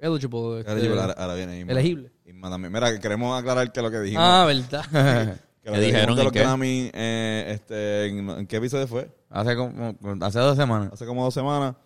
[0.00, 0.58] Eligible.
[0.60, 1.00] este, elegible.
[1.00, 1.72] Ahora, ahora viene Isma.
[1.72, 2.12] elegible.
[2.26, 2.72] Isma también.
[2.72, 4.24] Mira, que queremos aclarar que lo que dijimos.
[4.26, 5.38] Ah, verdad.
[5.62, 6.16] que ¿qué dijeron?
[6.16, 6.40] de ¿En los qué?
[6.40, 9.08] Grammy, eh, este, en, ¿en qué episodio fue?
[9.30, 10.90] Hace como, hace dos semanas.
[10.92, 11.76] Hace como dos semanas.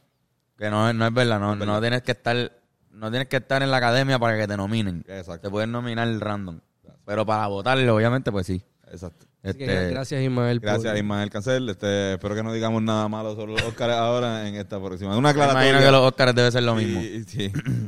[0.56, 2.50] Que no, es- no es verdad, no, no tienes que estar,
[2.90, 5.04] no tienes que estar en la academia para que te nominen.
[5.06, 5.42] Exacto.
[5.42, 6.58] Te pueden nominar random.
[7.04, 8.62] Pero para votarlo, obviamente, pues sí.
[8.90, 9.26] Exacto.
[9.42, 10.60] Este, gracias, Ismael.
[10.60, 11.68] por- Gracias, Ismael Cancel.
[11.68, 15.16] Este, espero que no digamos nada malo sobre los Oscars ahora en esta próxima.
[15.16, 15.68] Una aclaratoria.
[15.70, 17.00] imagino que los Oscars debe ser lo mismo.
[17.00, 17.44] y- Sí,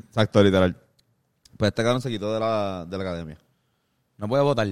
[0.08, 0.76] exacto, literal.
[1.56, 3.38] Pues este cabrón se quitó de la, de la academia.
[4.16, 4.68] No puede votar.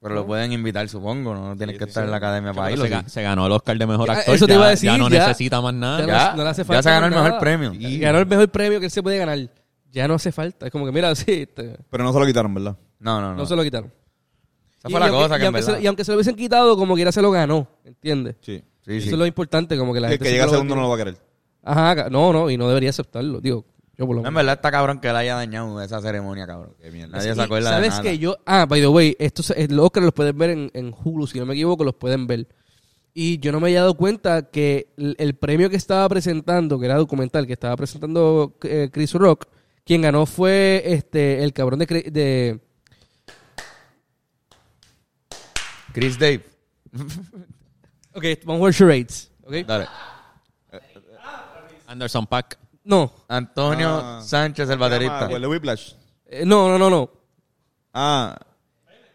[0.00, 1.32] Pero lo pueden invitar, supongo.
[1.34, 2.84] No tienes que estar en la academia para irlo.
[2.84, 2.94] se, sí.
[2.96, 4.34] ga- se ganó el Oscar de mejor Ya, actor.
[4.34, 6.00] eso te ya- iba a decir, Ya no ya- necesita más nada.
[6.00, 7.38] Ya, Ya, no, no le hace ya falta se ganó el mejor nada.
[7.40, 7.72] premio.
[7.74, 9.38] Y ganó el mejor premio que él se puede ganar.
[9.92, 10.66] Ya no hace falta.
[10.66, 12.76] Es como que, mira, sí, este, Pero no se lo quitaron, ¿verdad?
[12.98, 13.36] No, no, no.
[13.36, 13.46] no.
[13.46, 13.92] se lo quitaron.
[14.78, 16.10] Esa Y- fue y la aunque- cosa y que en aunque, se, y aunque se
[16.12, 17.68] lo hubiesen quitado, como quiera se lo ganó.
[17.84, 18.36] ¿Entiendes?
[18.40, 18.62] Sí.
[18.84, 19.06] Sí, sí.
[19.06, 20.80] Eso es lo importante, como que la el gente que sí llega lo- segundo no
[20.82, 21.16] lo va a querer.
[21.62, 23.40] Ajá, no, no, y no debería aceptarlo.
[23.40, 23.64] Digo,
[23.96, 26.74] yo por lo No, en verdad está cabrón que él haya dañado esa ceremonia, cabrón.
[26.80, 27.16] Qué mierda.
[27.18, 28.02] Nadie Y se acuerda de ¿Sabes nada.
[28.02, 28.36] que yo?
[28.44, 31.38] Ah, by the way, estos, eh, los Oscars los pueden ver en, en Hulu, si
[31.38, 32.48] no me equivoco, los pueden ver.
[33.14, 36.86] Y yo no me había dado cuenta que el, el premio que estaba presentando, que
[36.86, 39.46] era documental, que estaba presentando eh, Chris Rock,
[39.84, 42.60] quien ganó fue este el cabrón de,
[45.92, 46.44] Chris Dave.
[48.14, 49.32] Ok, vamos a ver charades.
[49.42, 49.52] ¿ok?
[49.66, 49.86] Dale.
[51.86, 52.58] Anderson Pack.
[52.84, 54.20] No, Antonio Ah.
[54.22, 55.28] Sánchez, el baterista.
[55.28, 55.94] Whiplash.
[56.26, 57.10] eh, no, no, no, no.
[57.94, 58.38] Ah,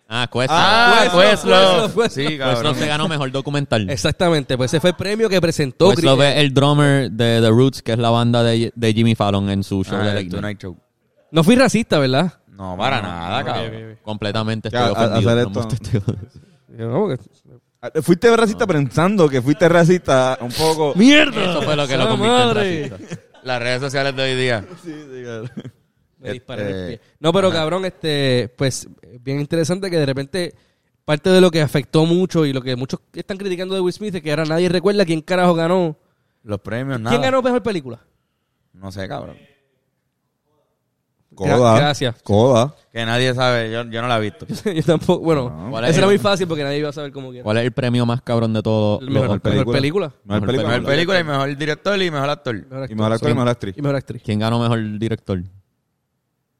[0.09, 0.55] Ah, Cuesta.
[0.57, 1.59] Ah, Questlove, Questlove.
[1.59, 2.09] Questlove, Questlove.
[2.09, 2.75] Sí, Questlove cabrón.
[2.75, 3.89] se ganó mejor documental.
[3.89, 7.49] Exactamente, pues ese fue el premio que presentó Questlove Chris- es el drummer de The
[7.49, 10.23] Roots, que es la banda de, de Jimmy Fallon en su show Ah, de Late
[10.23, 10.31] Night.
[10.31, 10.77] Tonight Show.
[11.31, 12.33] No fui racista, ¿verdad?
[12.47, 13.97] No, para nada, cabrón.
[14.01, 15.29] Completamente Ya, estoy a- ofendido.
[15.31, 15.75] hacer no me esto.
[15.75, 16.01] estoy-
[16.77, 17.23] no, porque-
[17.79, 20.93] Ah, Fuiste racista pensando que fuiste racista un poco.
[20.95, 21.51] ¡Mierda!
[21.51, 22.89] Eso fue lo que lo ¡Ah, convirtió en madre!
[22.89, 23.19] racista.
[23.43, 24.65] Las redes sociales de hoy día.
[24.83, 25.43] Sí, sí, claro.
[26.19, 27.01] Me disparé en el Este, pie.
[27.19, 28.87] No, pero cabrón, este, pues,
[29.27, 30.55] bien interesante que de repente
[31.05, 34.15] parte de lo que afectó mucho y lo que muchos están criticando de Will Smith
[34.15, 35.97] es que ahora nadie recuerda quién carajo ganó.
[36.43, 37.11] Los premios, nada.
[37.15, 37.99] ¿Quién ganó mejor película?
[38.73, 39.37] No sé, cabrón.
[41.35, 41.77] Coda.
[41.77, 42.15] gracias.
[42.23, 42.73] Coda.
[42.91, 43.71] Que nadie sabe.
[43.71, 44.47] Yo, yo no la he visto.
[44.73, 45.69] Yo tampoco, bueno, No.
[45.69, 47.43] ¿Cuál es eso era muy fácil porque nadie iba a saber cómo quiera.
[47.43, 49.55] ¿Cuál es el premio más cabrón de El los mejor, Oscars?
[49.55, 50.13] mejor película.
[50.23, 50.69] Mejor Mejor película.
[50.69, 52.55] Mejor película y mejor director y mejor actor.
[52.55, 53.77] Mejor Y mejor actor y mejor actriz.
[53.77, 54.21] Y mejor actriz.
[54.23, 55.43] ¿Quién ganó mejor director?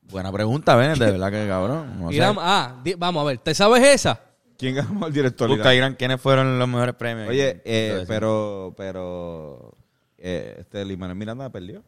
[0.10, 2.00] Buena pregunta, ven, de verdad que cabrón.
[2.00, 2.16] No sé.
[2.18, 4.22] Irán- ah, di- vamos a ver, ¿te sabes esa?
[4.58, 5.50] ¿Quién ganó el director?
[5.50, 7.30] Busca, Irán, quiénes fueron los mejores premios.
[7.30, 9.78] Oye, eh, pero, pero,
[10.18, 11.84] eh, este, Lin-Manuel Miranda perdió.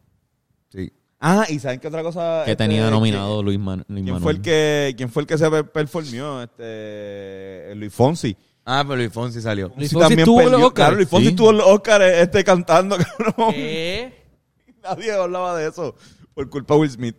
[0.72, 0.92] Sí.
[1.22, 2.44] Ah, y ¿saben qué otra cosa?
[2.46, 4.22] Que Este, tenía nominado ¿quién- Luis, Man Luis ¿Quién Manuel.
[4.24, 6.42] fue el que, quién fue el que se per- performió?
[6.44, 8.38] Este, Luis Fonsi.
[8.66, 9.72] Ah, pero Luis Fonsi salió.
[9.76, 10.58] Luis Fonsi también en los perdió.
[10.68, 10.74] Oscars.
[10.76, 11.36] Claro, Luis Fonsi Sí.
[11.50, 13.54] en los Oscars este, cantando, cabrón.
[13.54, 14.14] ¿Qué?
[14.84, 15.96] Nadie hablaba de eso
[16.36, 17.16] por culpa de Will Smith.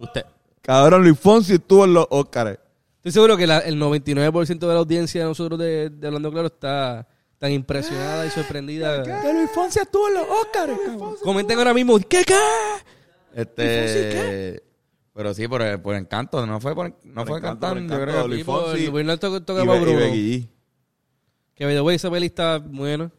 [0.00, 0.24] Usted.
[0.62, 2.58] Cabrón, Luis Fonsi estuvo en los Oscars.
[2.96, 6.48] Estoy seguro que la- el 99% de la audiencia de nosotros de, de Hablando Claro
[6.48, 7.06] está
[7.38, 9.02] tan impresionada y sorprendida.
[9.02, 10.72] Que Luis Fonsi estuvo en los Oscars.
[11.22, 12.34] Comenten ahora mismo, ¿qué qué?
[13.34, 14.62] Este.
[15.14, 18.12] Pero sí, por, por encanto, no fue por, no Por fue Encanto, cantando, por yo
[18.12, 18.28] creo.
[18.28, 20.46] Luis Sí, por- Fonsi Luis Bernal toca- toca Y, Bruno.
[21.54, 23.10] Que by the way, esa peli está buena.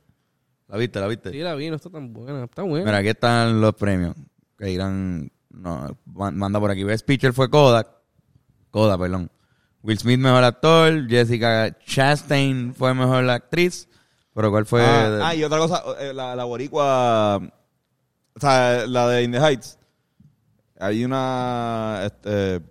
[0.68, 1.32] La viste, la viste.
[1.32, 2.46] Sí, la vi, no está tan buena.
[2.46, 2.86] Está buena.
[2.86, 4.16] Mira, aquí están los premios.
[4.58, 6.84] Que Irán no, man- manda por aquí.
[6.84, 7.88] Best Picture fue Kodak.
[8.72, 9.32] Kodak, perdón.
[9.84, 11.08] Will Smith, mejor actor.
[11.10, 13.88] Jessica Chastain fue mejor actriz.
[14.34, 14.82] Pero ¿cuál fue?
[14.86, 19.32] ah, de- ah, y otra cosa, eh, la, la boricua, o sea, la de In
[19.32, 19.78] the Heights.
[20.80, 22.62] Hay una este,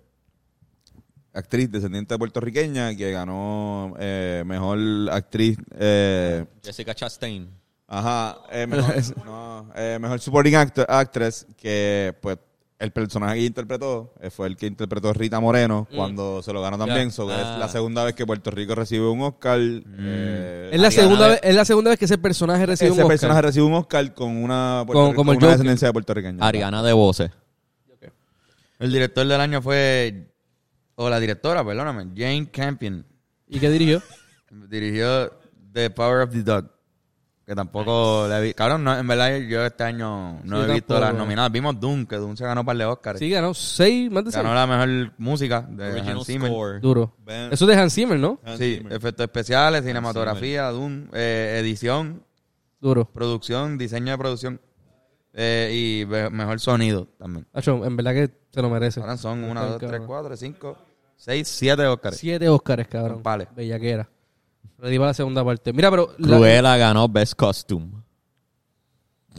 [1.33, 4.79] actriz descendiente puertorriqueña que ganó eh, mejor
[5.11, 7.49] actriz, eh, Jessica Chastain.
[7.87, 12.37] ajá, eh, mejor, no, eh, mejor supporting actor, actress, que pues
[12.81, 16.77] el personaje que interpretó eh, fue el que interpretó Rita Moreno cuando se lo ganó
[16.77, 17.09] también.
[17.09, 17.15] Ya.
[17.15, 17.53] so que Ah.
[17.53, 19.59] Es la segunda vez que Puerto Rico recibe un Oscar.
[19.61, 22.93] eh, es, la Ariana segunda vez, es la segunda vez que ese personaje recibe ese
[22.95, 23.07] un Oscar.
[23.13, 25.49] personaje recibe un Oscar con una, Con- puertorri- como con el una Joker.
[25.51, 26.45] descendencia de puertorriqueña.
[26.47, 27.31] Ariana de Voce.
[28.79, 30.27] El director del año fue.
[30.95, 32.07] O la directora, perdóname.
[32.15, 33.05] Jane Campion.
[33.47, 34.01] ¿Y qué dirigió?
[34.69, 35.31] Dirigió
[35.71, 36.65] The Power of the Dog.
[37.51, 38.53] Que tampoco le vi.
[38.53, 40.99] Cabrón, no, en verdad yo este año no Sí, he visto tampoco.
[41.01, 41.51] las nominadas.
[41.51, 43.19] Vimos Doom, que Doom se ganó un par de Oscars.
[43.19, 44.41] Sí, ganó seis, más de seis.
[44.41, 46.49] Ganó la mejor música de Original Hans Zimmer.
[46.49, 46.79] score.
[46.79, 47.13] Duro.
[47.25, 48.39] Ben- Eso es de Hans Zimmer, ¿no?
[48.45, 48.93] Hans Sí, Zimmer.
[48.93, 52.23] efectos especiales, cinematografía, Doom, eh, edición,
[52.79, 53.03] Duro.
[53.11, 54.61] producción, diseño de producción.
[55.33, 57.45] Eh, y mejor sonido también.
[57.51, 59.01] Acho, en verdad que se lo merece.
[59.01, 60.07] Ahora son Está 1, 2, 3, cabrón.
[60.07, 60.77] 4, 5,
[61.17, 62.15] 6, 7 Oscars.
[62.15, 63.21] Siete Oscars, cabrón.
[63.21, 63.49] Vale.
[63.53, 64.07] Bellaquera.
[64.77, 65.73] Ready para la segunda parte.
[65.73, 66.13] Mira, pero...
[66.17, 67.87] la- Cruella ganó Best Costume.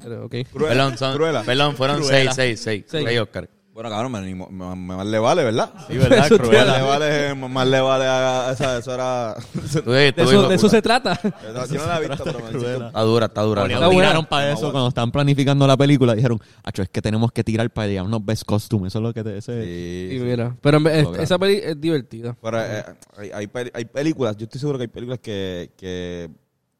[0.02, 0.35] pero, ok.
[0.52, 1.42] Perdón, son, Cruella.
[1.42, 2.32] perdón, fueron Cruella.
[2.32, 2.85] 6, 6, 6.
[2.88, 3.04] Seis.
[3.06, 3.48] 6 Oscars.
[3.74, 5.72] Bueno, cabrón, me, me- me- más le vale, ¿verdad?
[5.88, 6.18] Sí, ¿verdad?
[6.26, 9.35] Eso te Más le vale, más le vale a, esa- eso era...
[9.72, 11.18] Tú, tú, De eso, de eso se trata.
[11.70, 12.87] Yo no la he visto, pero me.
[12.87, 13.62] Está dura, está dura.
[13.62, 13.88] Buena.
[13.88, 16.14] tiraron para eso cuando estaban planificando la película.
[16.14, 18.88] Dijeron, Acho, es que tenemos que tirar para llevarnos Best Costume.
[18.88, 19.38] Eso es lo que te.
[19.38, 21.22] Y Sí, mira, pero en vez- Logra.
[21.22, 22.37] esa peli es divertida.
[22.42, 22.85] Pero eh,
[23.16, 26.28] hay, hay, hay películas, yo estoy seguro que hay películas que, que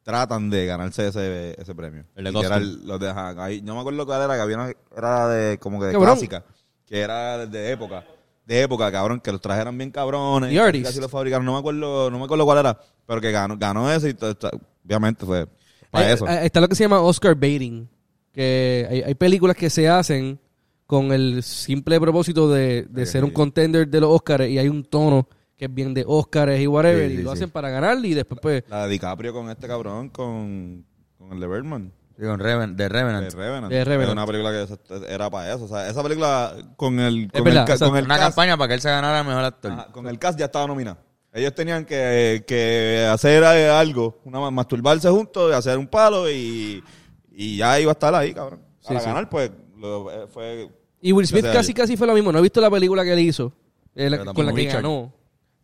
[0.03, 2.05] tratan de ganarse ese, ese premio.
[2.17, 4.73] El de Literal, los de, ajá, hay- no me acuerdo cuál era, que había una,
[4.95, 6.11] era de, como que de Cabrón.
[6.11, 6.45] clásica,
[6.93, 8.05] que era de época.
[8.45, 10.53] De época, cabrón, que los trajes eran bien cabrones.
[10.53, 10.85] Y Artist.
[10.85, 13.91] Casi los fabricaron, no me acuerdo, no me acuerdo cuál era, pero que ganó, ganó
[13.91, 14.37] ese y todo,
[14.85, 15.47] obviamente fue
[15.91, 16.27] para Hay- eso.
[16.29, 17.89] está lo que se llama Oscar baiting.
[18.31, 20.39] Que hay, hay películas que se hacen
[20.87, 24.85] con el simple propósito de, de ser un contender de los Oscars y hay un
[24.85, 25.27] tono
[25.57, 28.39] que es bien de Oscars y whatever Sí, y lo hacen para ganar y después
[28.43, 30.85] pues La de DiCaprio con este cabrón, con,
[31.17, 31.93] con el de Birdman.
[32.17, 33.25] Reven, de Revenant.
[33.25, 33.73] De Revenant.
[33.73, 34.09] De Revenant.
[34.09, 35.65] Es una película que era para eso.
[35.65, 38.29] O sea, esa película con el, con verdad, el, o sea, con el Una cast,
[38.29, 39.73] campaña para que él se ganara el mejor actor.
[39.73, 40.99] ajá, con el cast ya estaba nominado.
[41.33, 46.85] Ellos tenían que, que hacer algo, una ma- masturbarse juntos, hacer un palo y,
[47.31, 48.61] y ya iba a estar ahí, cabrón.
[48.87, 49.07] Para sí.
[49.07, 50.69] ganar, pues, lo- eh, fue...
[51.01, 52.31] y Will Smith casi casi fue lo mismo.
[52.33, 53.53] No he visto la película que él hizo
[53.95, 54.83] eh, la- con la que Richard.
[54.83, 55.13] ganó.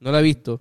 [0.00, 0.60] No la he visto.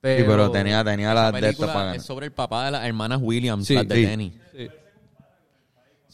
[0.00, 1.96] Pero, Sí, pero tenía, tenía La las de esto película para ganar.
[1.96, 3.74] es sobre el papá de las hermanas Williams, Sí.
[3.74, 4.06] las de Sí.
[4.06, 4.32] tenis.
[4.56, 4.68] Sí,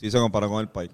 [0.04, 0.90] Sí se comparó con el país.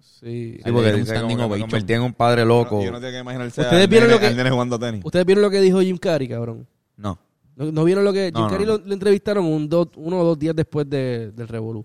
[0.00, 0.58] sí.
[0.64, 1.70] Sí, porque dice standing ovation.
[1.90, 2.82] en un padre loco.
[2.82, 5.02] Y uno tiene que imaginarse ¿Ustedes al vieron nene, lo que- al nene jugando tenis.
[5.04, 6.66] ¿Ustedes vieron lo que dijo Jim Carrey, cabrón?
[6.96, 7.18] No.
[7.56, 8.78] ¿No, no vieron lo que Jim No, no, Carrey no.
[8.78, 11.84] Lo, lo entrevistaron un dos- uno o dos días después de- del Revolú?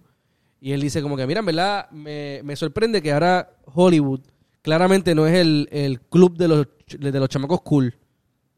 [0.62, 4.22] Y él dice como que, mira, en verdad, me, me sorprende que ahora Hollywood
[4.62, 7.94] claramente no es el, el club de los, de los chamacos cool.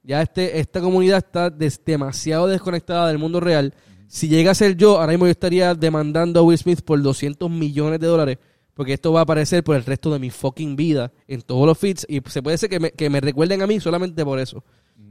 [0.04, 3.74] Ya este, esta comunidad está des- demasiado desconectada del mundo real.
[4.08, 7.50] Si llega a ser yo, ahora mismo yo estaría demandando a Will Smith por 200
[7.50, 8.38] millones de dólares.
[8.74, 11.78] Porque esto va a aparecer por el resto de mi fucking vida en todos los
[11.78, 12.06] feeds.
[12.10, 14.64] Y se puede ser que me, que me recuerden a mí solamente por eso.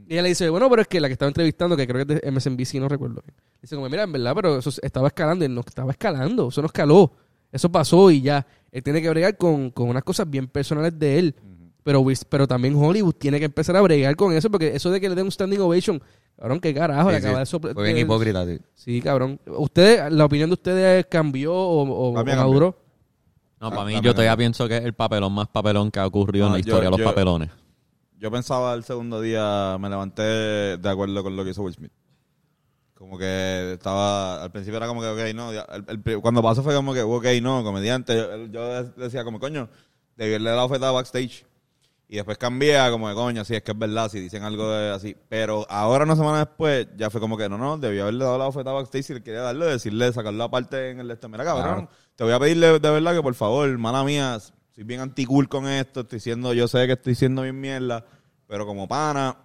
[0.07, 2.13] Y ella le dice, bueno, pero es que la que estaba entrevistando, que creo que
[2.13, 3.23] es de MSNBC, no recuerdo.
[3.61, 5.45] Dice como, mira, en verdad, pero eso estaba escalando.
[5.45, 7.11] Y no estaba escalando, eso no escaló.
[7.51, 8.45] Eso pasó y ya.
[8.71, 11.35] Él tiene que bregar con, con unas cosas bien personales de él.
[11.83, 15.01] Pero, Will- pero también Hollywood tiene que empezar a bregar con eso, porque eso de
[15.01, 16.01] que le den un standing ovation,
[16.37, 17.39] cabrón, qué carajo, le Sí, acaba sí.
[17.41, 17.73] de soplar.
[17.73, 18.59] Fue bien hipócrita, sí.
[18.73, 19.39] Sí, cabrón.
[19.47, 22.77] ¿Ustedes, la opinión de ustedes cambió o, o- o maduró?
[23.61, 24.51] No, Ah, para mí yo todavía también.
[24.51, 26.99] pienso que es el papelón más papelón que ha ocurrido en la historia de los
[26.99, 27.49] yo- papelones.
[28.19, 31.91] Yo pensaba el segundo día, me levanté de acuerdo con lo que hizo Will Smith.
[32.93, 36.73] Como que estaba, al principio era como que, ok, no, el- el cuando pasó fue
[36.75, 38.15] como que, ok, no, comediante.
[38.15, 39.67] Yo, yo decía como, coño,
[40.15, 41.45] debí haberle dado oferta backstage.
[42.07, 44.69] Y después cambié a como de coño, sí, es que es verdad, si dicen algo
[44.69, 45.15] de así.
[45.27, 48.45] Pero ahora, una semana después, ya fue como que, no, no, debió haberle dado la
[48.47, 51.27] oferta backstage si le quería darle, decirle, sacarlo aparte en el este.
[51.27, 51.89] Mira, cabrón, Claro.
[52.15, 55.67] te voy a pedirle de verdad que por favor, mala mía, soy bien anti-cool con
[55.67, 58.05] esto, estoy siendo, yo sé que estoy siendo bien mierda,
[58.45, 59.37] pero como pana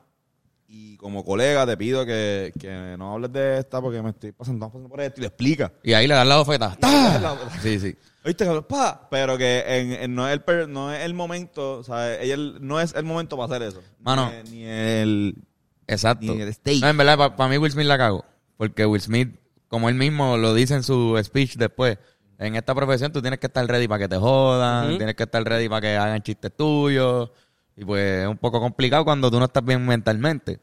[0.68, 4.66] y como colega te pido que, que no hables de esta porque me estoy pasando,
[4.66, 5.72] pasando por esto y le explica.
[5.82, 6.76] Y ahí le dan la bofeta.
[6.82, 7.36] ¡Ah!
[7.62, 7.96] Sí, sí.
[8.24, 8.66] ¿Oíste, cabrón?
[8.68, 12.20] Pa, pero que en, en- no, es el per- no es el momento, o sea,
[12.20, 13.82] ella no es el momento para hacer eso.
[14.00, 14.30] Mano.
[14.44, 15.34] Ni, ni el...
[15.86, 16.34] Exacto.
[16.34, 16.80] Ni el stage.
[16.80, 18.24] No, en verdad, para mí Will Smith la cago.
[18.56, 19.34] Porque Will Smith,
[19.68, 21.98] como él mismo lo dice en su speech después,
[22.38, 24.96] en esta profesión tú tienes que estar ready para que te jodan, Ujú.
[24.98, 27.30] tienes que estar ready para que hagan chistes tuyos.
[27.76, 30.60] Y pues es un poco complicado cuando tú no estás bien mentalmente.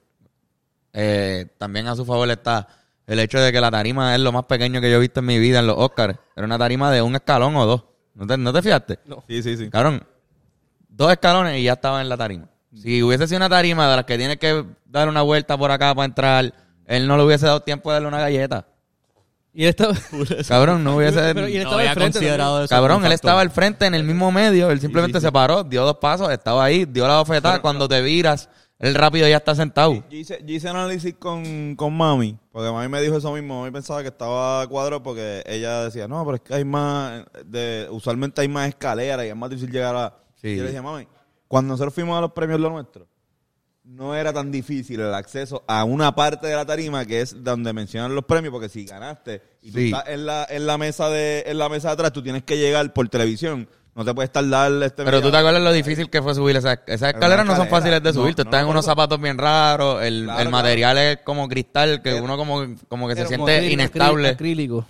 [0.93, 2.67] Eh, también a su favor está
[3.07, 5.25] el hecho de que la tarima es lo más pequeño que yo he visto en
[5.25, 6.15] mi vida en los Oscars.
[6.35, 7.83] Era una tarima de un escalón o dos.
[8.13, 8.99] ¿No te, no te fijaste?
[9.05, 9.23] No.
[9.27, 9.69] Sí, sí, sí.
[9.69, 10.03] Cabrón,
[10.89, 12.49] dos escalones y ya estaba en la tarima.
[12.75, 15.95] Si hubiese sido una tarima de las que tiene que dar una vuelta por acá
[15.95, 16.53] para entrar,
[16.85, 18.67] él no le hubiese dado tiempo de darle una galleta.
[19.53, 19.93] Y él estaba...
[20.47, 21.33] Cabrón, no hubiese...
[21.33, 22.69] Pero- y él No estaba había al frente considerado eso.
[22.75, 25.97] Cabrón, él estaba al frente en el mismo medio, él simplemente se paró, dio dos
[25.97, 27.61] pasos, estaba ahí, dio la bofetada.
[27.61, 29.93] Cuando te viras, él rápido ya está sentado.
[30.09, 33.61] Yo hice, yo hice análisis con, con mami, porque mami me dijo eso mismo.
[33.61, 37.87] Mami pensaba que estaba cuadro porque ella decía, no, pero es que hay más, de,
[37.89, 40.17] usualmente hay más escaleras y es más difícil llegar a...
[40.35, 40.49] Sí.
[40.49, 41.07] Y yo le decía, mami,
[41.47, 43.07] cuando nosotros fuimos a los premios Lo Nuestro,
[43.83, 47.71] no era tan difícil el acceso a una parte de la tarima que es donde
[47.71, 49.85] mencionan los premios, porque si ganaste y tú Sí.
[49.85, 52.57] estás en la, en la mesa de en la mesa de atrás, tú tienes que
[52.57, 53.67] llegar por televisión.
[53.97, 56.77] No te puedes tardar este Pero tú te acuerdas lo difícil que fue subir esas
[56.85, 58.29] esas escaleras no son fáciles de subir.
[58.29, 58.91] No, tú no, estás en no, unos no.
[58.91, 63.15] zapatos bien raros, el, Claro, el material es como cristal, que uno como, como que
[63.15, 64.29] se siente acrí- inestable.
[64.29, 64.85] Acrílico.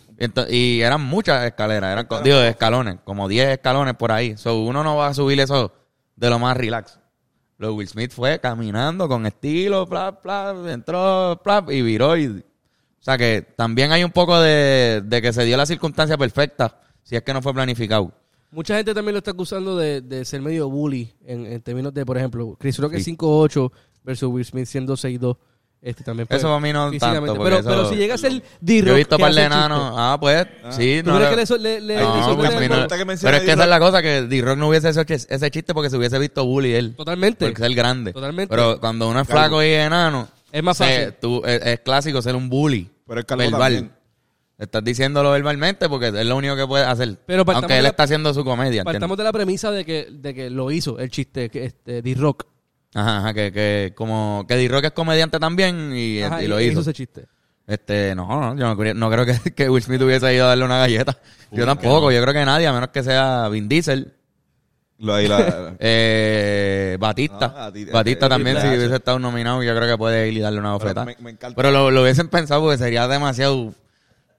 [0.49, 4.35] Y, eran muchas escaleras, eran con- digo, escalones, como 10 escalones por ahí.
[4.35, 5.71] So, uno no va a subir eso
[6.17, 6.99] de lo más relax.
[7.59, 12.17] Lo Will Smith fue caminando con estilo, plap, plap, entró, plap, y viró.
[12.17, 12.43] Y, o
[12.99, 17.15] sea que también hay un poco de, de que se dio la circunstancia perfecta, si
[17.15, 18.11] es que no fue planificado.
[18.51, 22.05] Mucha gente también lo está acusando de, de ser medio bully en, en términos de,
[22.05, 23.71] por ejemplo, Chris Rock es 5'8
[24.03, 25.37] versus Will Smith siendo 6'2.
[25.79, 28.41] Este también fue Eso a mí no tanto, Pero, eso- pero si llega a ser
[28.61, 29.93] D-Rock, Yo he visto ¿qué par de enanos.
[29.95, 31.01] Ah, pues, sí.
[31.03, 32.87] ¿Tú no crees le- que le, le, le- No, le no-
[33.21, 35.91] pero es que esa es la cosa, que D-Rock no hubiese hecho ese, chiste porque
[35.91, 36.95] se hubiese visto bully él.
[36.95, 37.45] Totalmente.
[37.45, 38.11] Porque es el grande.
[38.11, 38.49] Totalmente.
[38.49, 41.13] Pero cuando uno es flaco y enano, Es más se- fácil.
[41.21, 42.89] tú- es, es clásico ser un bully.
[43.05, 43.73] Pero el calvo verbal.
[43.73, 43.96] también.
[44.57, 47.17] Estás diciéndolo verbalmente porque es lo único que puede hacer.
[47.27, 48.81] Pero Aunque él de la- está haciendo su comedia.
[48.81, 48.93] ¿entiendes?
[48.93, 52.45] Partamos de la premisa de que, de que lo hizo el chiste, que este, D-Rock.
[52.95, 56.79] Ajá, ajá, que, que como que D-Rock es comediante también y, Ajá, y lo hizo.
[56.81, 57.25] ese chiste.
[57.67, 60.49] Este, no, no, yo no, creo- no creo que, que Will Smith hubiese ido a
[60.49, 61.19] darle una galleta.
[61.51, 64.13] yo tampoco, yo creo que nadie, a menos que sea Vin Diesel.
[64.99, 67.53] Lo ahí la- Eh, Batista.
[67.55, 68.77] Ah, ti- Batista eh, también, si Batista.
[68.79, 71.05] hubiese estado nominado, yo creo que puede ir y darle una Pero bofetada.
[71.05, 71.55] me- me encanta.
[71.55, 73.73] Pero lo, lo hubiesen pensado porque sería demasiado,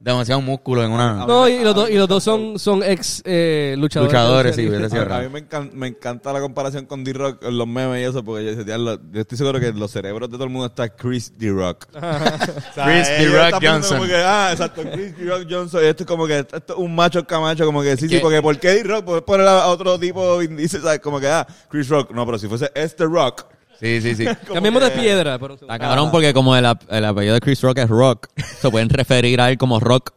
[0.01, 1.27] demasiado músculo en una.
[1.27, 4.13] No, y los, dos, y los dos son, son ex eh, luchadores.
[4.13, 7.67] Luchadores, sí, hubiese A, a mí me, encan- me encanta la comparación con D-Rock, los
[7.67, 10.35] memes y eso, porque yo, decía, "Diablo, yo estoy seguro que en los cerebros de
[10.37, 11.87] todo el mundo está Chris D-Rock.
[11.99, 13.99] O sea, Chris D-Rock Johnson.
[13.99, 15.83] como que, ah, exacto, Chris D-Rock Johnson.
[15.83, 18.41] Y esto es como que esto es un macho camacho, como que sí, sí, porque
[18.41, 19.05] ¿por qué D-Rock?
[19.05, 21.01] Puedes poner a otro tipo, dice, ¿sabes?
[21.01, 22.13] Como que, ah, Chris Rock.
[22.13, 23.45] No, pero si fuese este Rock.
[23.81, 24.27] Sí, sí, sí.
[24.53, 25.33] Cambiemos de piedra.
[25.39, 25.55] segundo.
[25.61, 28.27] Está cabrón porque como el, ap- el apellido de Chris Rock es Rock,
[28.61, 30.13] se pueden referir a él como Rock.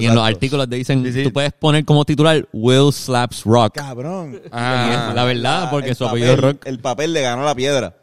[0.00, 1.22] Y en los artículos te dicen, Sí, sí.
[1.22, 3.74] tú puedes poner como titular Will Slaps Rock.
[3.76, 4.40] Cabrón.
[4.50, 6.66] Ah, la verdad, porque el su apellido es papel- Rock.
[6.66, 7.94] El papel le ganó la piedra.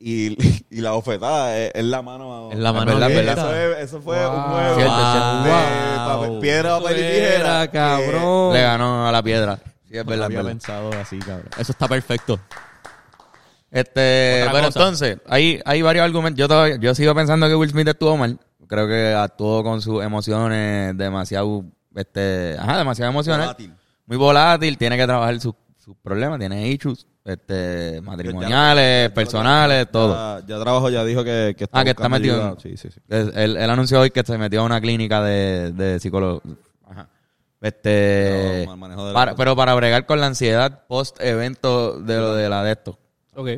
[0.00, 0.36] Y,
[0.70, 2.50] y la bofetada es, es la mano.
[2.50, 3.38] Es la mano verdad, verdad.
[3.38, 4.36] Eso, es- eso fue Wow.
[4.36, 6.08] un juego Cierto, de cierto.
[6.08, 7.36] papel- piedra, papel y tijera.
[7.62, 8.52] Era, cabrón.
[8.54, 9.58] Le ganó a la piedra.
[9.88, 10.50] Sí, es verdad, es había verdad.
[10.50, 11.48] pensado así, cabrón.
[11.56, 12.40] Eso está perfecto.
[13.70, 14.78] Este, Otra pero cosa.
[14.80, 16.38] entonces, hay, hay varios argumentos.
[16.38, 18.38] Yo todavía, yo sigo pensando que Will Smith estuvo mal.
[18.66, 23.40] Creo que actuó con sus emociones demasiado, este, ajá, demasiado emocional.
[23.46, 23.74] Volátil.
[24.06, 30.40] Muy volátil, tiene que trabajar sus sus problemas, tiene issues, este, matrimoniales, personales, todo.
[30.40, 32.60] Ya, ya trabajo, ya dijo que, que está Ah, que está buscando metido en- ayuda.
[32.60, 33.00] Sí, sí, sí.
[33.08, 36.42] Él, él- él anunció hoy que se metió a una clínica de, de psicólogo.
[36.90, 37.08] Ajá.
[37.62, 41.98] Este, Pero, mal manejo de la para- pero para bregar con la ansiedad post evento
[42.00, 42.98] de lo de la de esto.
[43.38, 43.48] Ok.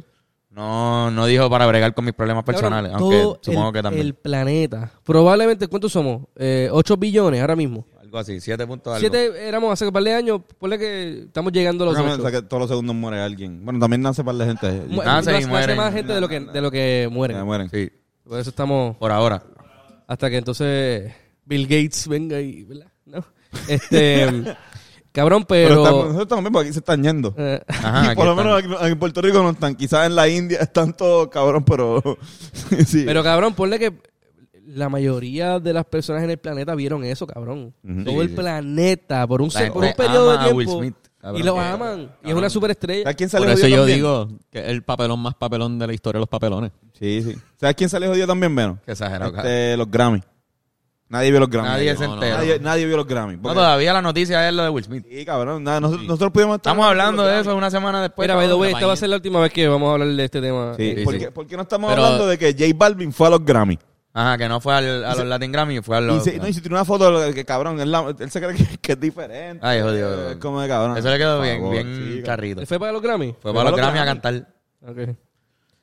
[0.51, 3.83] No, no dijo para bregar con mis problemas personales, Cabrón, aunque todo supongo el, que
[3.83, 4.07] también.
[4.07, 4.93] El planeta.
[5.05, 6.23] Probablemente, ¿cuántos somos?
[6.37, 7.87] Eh, 8 billones ahora mismo.
[8.01, 8.99] Algo así, siete puntos algo.
[8.99, 10.40] Siete éramos hace un par de años.
[10.59, 12.23] Ponle que estamos llegando a los Déjame 8.
[12.25, 13.64] pensar que todos los segundos muere alguien.
[13.64, 14.83] Bueno, también nace par de gente.
[14.88, 15.77] Mu- nace y nace- mueren.
[15.77, 17.45] más gente de lo que, de lo que Ya mueren.
[17.45, 17.71] mueren.
[17.71, 17.88] Sí,
[18.25, 19.45] Por eso estamos por ahora.
[20.09, 21.12] hasta que entonces
[21.45, 22.88] Bill Gates venga y, ¿verdad?
[23.07, 23.25] ¿No?
[23.69, 24.27] Este,
[25.12, 25.83] cabrón, Pero, pero...
[25.83, 27.35] estamos- nosotros también, porque aquí se están yendo.
[27.37, 28.46] eh, Ajá, y por lo están.
[28.46, 29.75] menos aquí, en Puerto Rico no están.
[29.75, 32.03] Quizás en la India están todos cabrón, pero.
[32.87, 33.03] sí.
[33.07, 33.92] pero cabrón, ponle que
[34.66, 37.75] la mayoría de las personas en el planeta vieron eso, cabrón.
[37.83, 38.35] Todo Sí, el sí.
[38.37, 40.83] planeta, por un, se- por un periodo ama a de Will tiempo.
[40.83, 41.40] Smith, cabrón.
[41.40, 42.12] y lo Que- aman.
[42.25, 43.03] Y es una superestrella.
[43.03, 43.96] ¿Sabes quién sale Por eso yo también?
[43.99, 46.70] digo que es el papelón más papelón de la historia de los papelones.
[46.99, 47.37] Sí, sí.
[47.57, 48.79] ¿Sabes quién sale jodido también, Veno?
[48.85, 49.35] Qué exagerado.
[49.37, 50.20] Este, los Grammy.
[51.11, 51.68] Nadie vio los Grammy.
[51.68, 52.37] Nadie se no, entera.
[52.38, 53.35] Nadie, nadie vio los Grammy.
[53.37, 55.05] No, porque- todavía la noticia es lo de Will Smith.
[55.11, 55.62] Sí, cabrón.
[55.64, 58.27] Nada, nosotros, nosotros pudimos estar Estamos hablando de eso una semana después.
[58.27, 60.09] Mira, by the way, esta va a ser la última vez que vamos a hablar
[60.09, 60.75] de este tema.
[60.77, 61.20] Sí, Sí, ¿por, sí.
[61.20, 63.79] Qué, por qué no estamos Pero- hablando de que J Balvin fue a los Grammy?
[64.12, 66.27] Ajá, que no fue al- a los Latin Grammy, fue a los...
[66.27, 68.40] y, si, no, y si tiene una foto de que cabrón, él, la- él se
[68.40, 69.64] cree que, que es diferente.
[69.66, 70.31] Ay, jodido.
[70.31, 70.96] Es como de cabrón.
[70.96, 72.23] Eso le quedó Por bien, favor, bien sí, cabrón.
[72.25, 72.61] carrito.
[72.61, 73.35] ¿Él ¿Fue para los Grammy?
[73.40, 74.46] Fue para los Grammy a cantar.
[74.87, 74.99] Ok.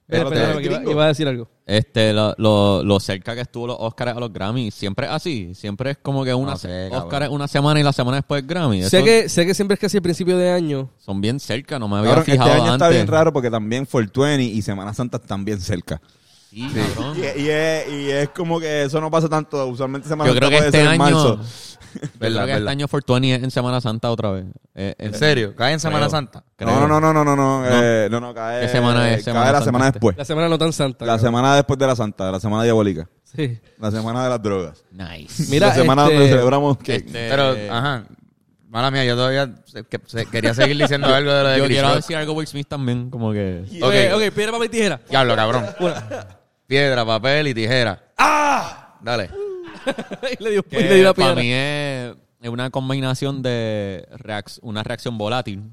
[0.10, 1.50] Este- Espera, perdóname, que iba, iba a decir algo.
[1.66, 5.54] Este, lo, lo, lo cerca que estuvo los Oscars a los Grammy, siempre es así.
[5.54, 7.04] Siempre es como que una No sé, cabrón.
[7.08, 8.84] Oscar es una semana y la semana después Grammy.
[8.84, 10.90] Sé Eso que, sé que siempre es casi el principio de año.
[10.98, 12.74] Son bien cerca, no me había Cabrón, este fijado año antes.
[12.76, 16.02] está bien raro porque también 420 y Semana Santa están bien cerca.
[16.50, 16.66] Sí,
[16.96, 17.18] cabrón.
[17.18, 19.68] Y, y es, y es como que eso no pasa tanto.
[19.68, 21.16] Usualmente Semana Yo Santa creo que puede este ser en año...
[21.38, 21.40] marzo.
[21.94, 22.58] Verdad, creo que verdad.
[22.58, 24.46] este año 420 es en Semana Santa otra vez.
[24.76, 25.56] Eh, ¿En eh, serio?
[25.56, 26.10] ¿Cae en Semana Creo.
[26.12, 26.44] Santa?
[26.56, 26.70] creo.
[26.72, 28.62] No, no, no, no, no, no, eh, no, no, cae.
[28.62, 29.16] ¿Qué semana es?
[29.18, 29.96] Cae Semana la Santa semana este.
[30.00, 30.18] después.
[30.18, 31.06] La semana no tan santa.
[31.06, 33.08] La semana después de la Santa, la semana diabólica.
[33.24, 33.60] Sí.
[33.80, 34.84] La semana de las drogas.
[34.92, 35.46] Nice.
[35.50, 36.96] Mira, la semana este- donde celebramos que...
[36.96, 38.04] Este, Pero, ajá.
[38.70, 41.68] Mala mía, yo todavía se- que- se- quería seguir diciendo algo de lo de Yo
[41.68, 43.64] quiero decir algo Will Smith también, como que...
[43.82, 44.16] Ok, Ok.
[44.28, 45.02] ok, piedra, papel y tijera.
[45.10, 45.66] Diablo, cabrón.
[46.68, 48.04] Piedra, papel y tijera.
[48.18, 48.98] ¡Ah!
[49.02, 49.30] Dale.
[50.40, 54.60] y le dio, y le dio la para mí es, es una combinación de reac-
[54.62, 55.64] una reacción volátil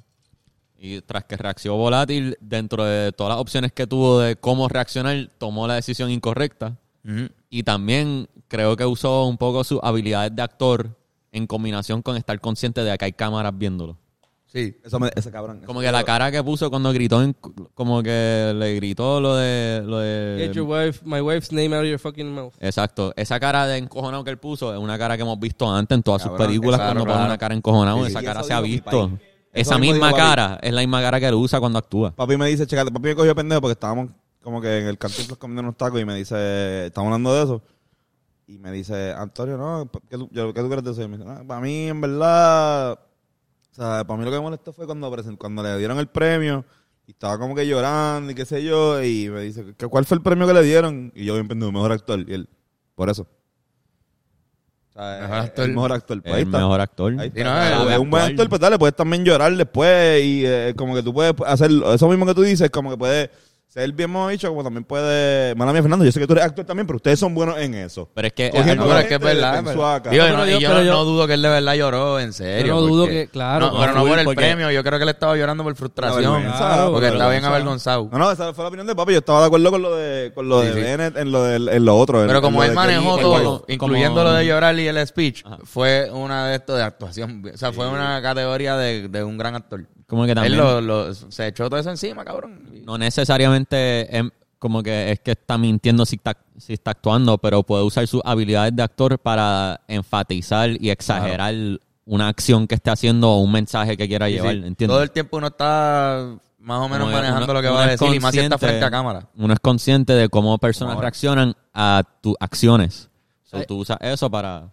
[0.79, 5.31] Y tras que reaccionó volátil, dentro de todas las opciones que tuvo de cómo reaccionar,
[5.39, 6.77] tomó la decisión incorrecta.
[7.51, 10.97] Y también creo que usó un poco sus habilidades de actor
[11.33, 13.97] en combinación con estar consciente de que hay cámaras viéndolo.
[14.55, 14.77] Sí.
[14.85, 15.63] Eso me, ese cabrón.
[15.67, 17.35] Como que la cara que puso cuando gritó, en-
[17.75, 19.83] como que le gritó lo de...
[19.85, 19.99] Lo
[20.39, 22.55] Get your wife, my wife's name out of your fucking mouth.
[22.61, 23.13] exacto.
[23.17, 26.03] Esa cara de encojonado que él puso es una cara que hemos visto antes en
[26.05, 27.99] todas sus películas cuando pone una cara encojonado.
[27.99, 28.11] Sí, sí.
[28.13, 29.11] esa cara se ha visto.
[29.53, 30.21] Esa misma papi.
[30.23, 32.13] cara es la misma cara que él usa cuando actúa.
[32.13, 34.11] Papi me dice, checate, papi me cogió pendejo porque estábamos
[34.43, 37.63] como que en el cantinflas comiendo unos tacos y me dice, estamos hablando de eso.
[38.47, 41.03] Y me dice, Antonio, no, ¿qué tú, yo, ¿qué tú crees de eso?
[41.03, 42.99] Y me dice, "No, para mí, en verdad,
[43.77, 46.07] o sea, para mí lo que me molestó fue cuando, present- cuando le dieron el
[46.07, 46.65] premio
[47.07, 49.03] y estaba como que llorando y qué sé yo.
[49.03, 51.13] Y me dice, ¿qué- ¿cuál fue el premio que le dieron?
[51.15, 52.21] Y yo bien pendejo, mejor actor.
[52.29, 52.49] Y él,
[52.95, 53.27] por eso.
[54.91, 55.69] O sea, Mejor el actor.
[55.69, 56.23] mejor actor.
[56.23, 56.59] Pues ahí El está.
[56.59, 57.13] mejor actor.
[57.19, 57.71] Ahí Sí, está.
[57.75, 60.95] no, el- es un buen actor, pues dale, puedes también llorar después y eh, como
[60.95, 63.29] que tú puedes hacer eso mismo que tú dices, como que puedes
[63.67, 65.53] ser bien mojito, como también puede...
[65.57, 67.75] Mala mía, Fernando, yo sé que tú eres actor también, pero ustedes son buenos en
[67.75, 68.09] eso.
[68.15, 68.51] Pero es que...
[68.51, 69.59] Cogiendo No, algo- pero es que es verdad.
[69.59, 70.11] en pero-.
[70.11, 72.67] Digo, No, yo- yo, pero yo- no dudo que él de verdad lloró, en serio.
[72.69, 74.71] Yo no dudo porque- que- claro, No, pero no por el porque- premio.
[74.71, 76.45] Yo creo que él estaba llorando por frustración.
[76.45, 78.09] porque por estaba bien avergonzado.
[78.13, 79.13] No, no, esa fue la opinión de papi.
[79.13, 80.81] Yo estaba de acuerdo con lo de, con lo Sí, de sí.
[80.81, 82.21] Bennett en lo, del- en lo otro.
[82.25, 85.05] Pero en como él de manejó todo, como- incluyendo como- lo de llorar y el
[85.05, 85.59] speech, Ajá.
[85.65, 87.43] fue una de estos de actuación.
[87.53, 89.85] O sea, fue una categoría de, de un gran actor.
[90.07, 90.57] Como que Él también...
[90.59, 92.69] lo, lo- se echó todo eso encima, cabrón.
[92.85, 97.63] No necesariamente em, como que es que está mintiendo si está, si está actuando, pero
[97.63, 101.55] puede usar sus habilidades de actor para enfatizar y exagerar
[102.07, 104.59] una acción que esté haciendo o un mensaje que quiera Sí, llevar, sí.
[104.59, 104.89] ¿entiendes?
[104.89, 108.01] Todo el tiempo uno está más o menos manejando uno- lo que va a es
[108.01, 109.27] decir y más si está frente a cámara.
[109.37, 111.07] Uno es consciente de cómo personas ahora.
[111.07, 113.09] reaccionan a tus acciones.
[113.45, 114.71] So, tú usas eso para...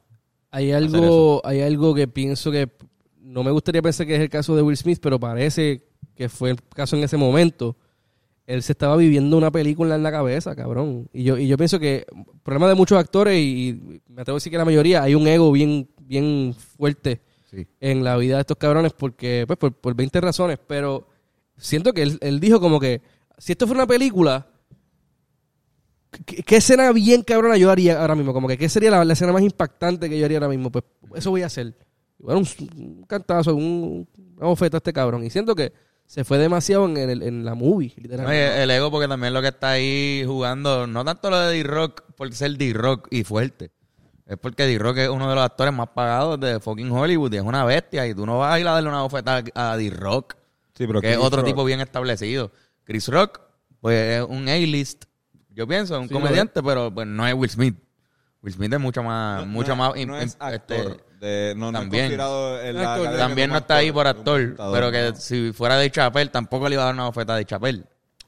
[0.52, 2.70] Hay hacer algo, hay algo que pienso que
[3.22, 5.84] no me gustaría pensar que es el caso de Will Smith, pero parece
[6.16, 7.78] que fue el caso en ese momento.
[8.48, 11.08] Él se estaba viviendo una película en la cabeza, cabrón.
[11.14, 14.40] Y yo, y yo pienso que el problema de muchos actores, y, me atrevo a
[14.40, 17.68] decir que la mayoría, hay un ego bien, bien fuerte Sí.
[17.82, 20.58] en la vida de estos cabrones porque, pues, por, por 20 razones.
[20.68, 21.08] Pero
[21.58, 23.02] siento que él, él dijo como que,
[23.38, 24.48] si esto fuera una película,
[26.26, 28.34] ¿qué, qué escena bien cabrona yo haría ahora mismo?
[28.34, 30.72] Como que, ¿qué sería la, la escena más impactante que yo haría ahora mismo?
[30.72, 30.84] Pues
[31.16, 31.76] eso voy a hacer.
[32.22, 34.08] Y bueno, un, un cantazo, un,
[34.38, 35.24] una bofeta a este cabrón.
[35.24, 35.74] Y siento que
[36.06, 38.62] se fue demasiado en, el- en la movie, literalmente.
[38.64, 42.32] el ego, porque también lo que está ahí jugando, no tanto lo de D-Rock por
[42.34, 43.72] ser D-Rock y fuerte.
[44.28, 47.42] Es porque D-Rock es uno de los actores más pagados de fucking Hollywood y es
[47.42, 48.06] una bestia.
[48.08, 50.36] Y tú no vas a ir a darle una bofeta a D-Rock,
[50.74, 52.52] Sí, pero que es otro Rock- tipo bien establecido.
[52.84, 53.42] Chris Rock,
[53.82, 55.06] pues es un A-list.
[55.50, 57.76] Yo pienso, es un Sí, comediante, pero pues no es Will Smith.
[58.42, 60.06] Will Smith es mucho más, no- mucho no más.
[60.06, 60.78] no es actor.
[60.92, 62.04] este, de- no, no también.
[62.04, 65.16] considerado en la Actor, academia también no está ahí por actor, pero que ¿no?
[65.16, 67.84] si fuera de Chappelle, tampoco le iba a dar una bofeta de Chappelle.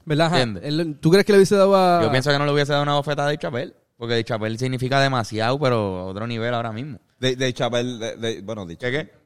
[0.06, 0.58] ¿Verdad?
[0.62, 2.02] Él- ¿Tú crees que le hubiese dado a...?
[2.02, 5.00] Yo pienso que no le hubiese dado una bofeta de Chapel, porque de Chapel significa
[5.00, 6.98] demasiado, pero a otro nivel ahora mismo.
[7.18, 9.24] De, de Chappelle, de, de- bueno, de ¿Qué qué?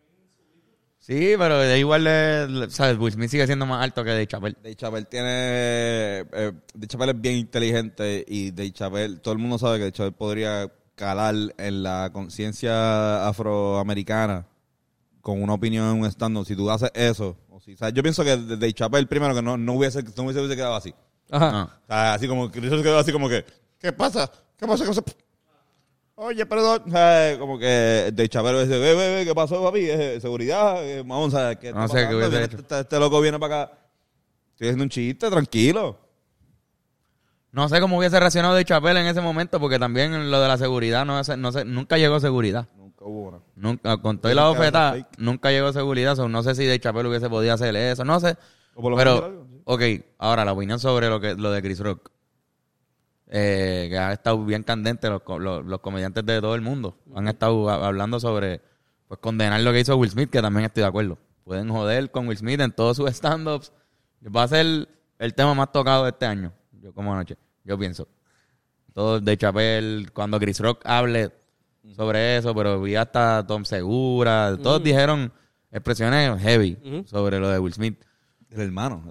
[1.01, 2.99] Sí, pero de igual, de, ¿sabes?
[2.99, 4.57] Will Smith sigue siendo más alto que de Chapel.
[4.62, 5.29] Dave Chappelle tiene.
[5.31, 9.93] Eh, Dave Chappelle es bien inteligente y Dave Chappelle, todo el mundo sabe que Dave
[9.93, 14.46] Chappelle podría calar en la conciencia afroamericana
[15.22, 17.94] con una opinión en un stand Si tú haces eso, o si, ¿sabes?
[17.94, 20.94] yo pienso que Dave Chappelle, primero, que no, no, hubiese, no hubiese, hubiese quedado así.
[21.30, 21.51] Ajá.
[21.55, 21.80] Ah.
[21.82, 23.44] O sea, así como que quedó así como que,
[23.78, 24.30] ¿qué pasa?
[24.59, 24.84] ¿Qué pasa?
[24.84, 25.03] ¿Qué pasa?
[26.16, 26.82] Oye, perdón.
[26.86, 29.88] O como que Dave Chappelle dice, ve, ve, ve, ¿qué pasó, papi?
[29.88, 32.16] Eh, seguridad, eh, vamos a ver qué No está sé qué pasando?
[32.16, 32.57] hubiese Viene hecho.
[32.57, 33.78] Este, este loco viene para acá.
[34.51, 36.08] Estoy haciendo un chiste, tranquilo.
[37.51, 40.59] No sé cómo hubiese reaccionado de Chapel en ese momento, porque también lo de la
[40.59, 42.68] seguridad, no, sé- no sé, nunca llegó seguridad.
[42.76, 43.38] Nunca hubo una.
[43.57, 45.07] Nunca, con todo y la Nunca bofeta, fake.
[45.18, 46.14] nunca llegó seguridad.
[46.16, 48.36] so, no sé si de Chapel hubiese podido hacer eso, no sé.
[48.74, 49.62] O por lo menos Pero, algo, sí.
[49.64, 52.11] ok, ahora la opinión sobre lo que lo de Chris Rock.
[53.30, 56.96] Eh, que ha estado bien candente los, los, los comediantes de todo el mundo.
[57.14, 58.62] Han estado hablando sobre
[59.07, 61.18] pues condenar lo que hizo Will Smith, que también estoy de acuerdo.
[61.44, 63.72] Pueden joder con Will Smith en todos sus stand-ups.
[64.34, 64.88] Va a ser
[65.18, 66.53] el tema más tocado de este año.
[66.83, 68.09] Yo como anoche, yo pienso.
[68.95, 71.31] Todo de Chapel, cuando Chris Rock hable
[71.95, 75.33] sobre eso, pero vi hasta Tom Segura, todos dijeron
[75.70, 78.01] expresiones heavy sobre lo de Will Smith.
[78.51, 79.03] El hermano.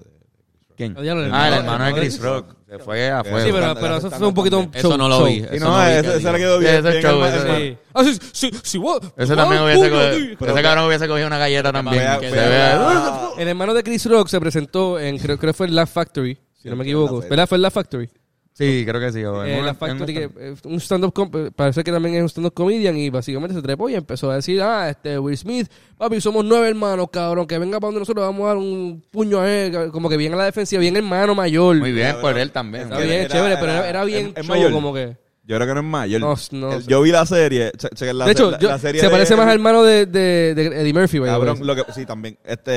[0.76, 0.94] ¿Quién?
[0.96, 2.54] Ah, ya lo- Ah, el el hermano de hermano Chris Rock.
[2.68, 3.46] Se fue a Sí, fuego.
[3.46, 4.72] Sí, pero, eso fue un poquito un show.
[4.92, 5.38] Eso no lo vi.
[5.50, 6.74] Eso no, no vi ese, le quedó Sí, bien.
[6.76, 7.58] ese bien show, hermano- ese- hermano.
[7.58, 7.78] Sí.
[7.94, 8.80] Ah, sí, sí, sí?
[9.16, 11.96] Ese también hubiese cogido, ese cabrón hubiese cogido una galleta también.
[11.98, 12.78] vea- que vea- se vea.
[12.78, 15.88] vea- El hermano de Chris Rock se presentó en, creo, creo que fue en Laugh
[15.88, 17.20] Factory, si no me equivoco.
[17.22, 17.48] la ¿Verdad?
[17.48, 18.08] Fue en Laugh Factory.
[18.52, 19.20] Sí, creo que sí.
[19.20, 22.28] en Eh, una- la Factory, que, eh, un stand-up, eh, parece que también es un
[22.28, 26.20] stand-up comedian y básicamente se trepó y empezó a decir, ah, este Will Smith, papi,
[26.20, 29.48] somos nueve hermanos, cabrón, que venga para donde nosotros vamos a dar un puño a
[29.48, 31.76] él, como que bien a la defensiva, bien hermano mayor.
[31.76, 32.84] Muy bien por él también.
[32.84, 34.72] Está bien, era- chévere, pero era- era, era bien es show, mayor.
[34.72, 35.16] como que...
[35.48, 36.20] Yo creo que no es mayor.
[36.20, 36.88] No, no El- sé.
[36.90, 37.72] yo vi la serie.
[37.76, 39.82] che- chequen la de hecho, la- yo- la serie se de- parece más al hermano
[39.82, 41.30] de, de, de Eddie Murphy, way.
[41.30, 42.38] Cabrón, lo que, sí, también.
[42.44, 42.72] Este,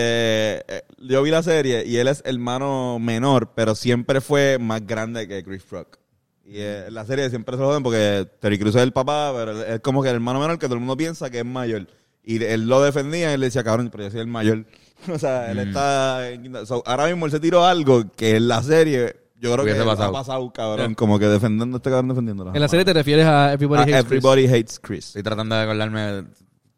[0.78, 5.28] eh, yo vi la serie y él es hermano menor, pero siempre fue más grande
[5.28, 5.98] que Chris Rock.
[6.46, 9.62] Y eh, la serie siempre se lo joden porque Terry Crews es el papá, pero
[9.64, 11.88] es como que el hermano menor que todo el mundo piensa que es mayor.
[12.24, 14.66] Y él lo defendía y él le decía, cabrón, pero yo soy el mayor.
[15.12, 16.30] o sea, él está...
[16.30, 19.16] en quinta- so, ahora mismo él se tiró algo que en la serie...
[19.42, 20.10] Yo creo que pasado.
[20.10, 22.54] ha pasado, cabrón, como que defendiendo este cabrón defendiéndolo.
[22.54, 24.12] En la serie te refieres a Everybody Ah, Hates Chris.
[24.24, 25.06] Everybody Hates Chris.
[25.08, 26.24] Estoy tratando de acordarme.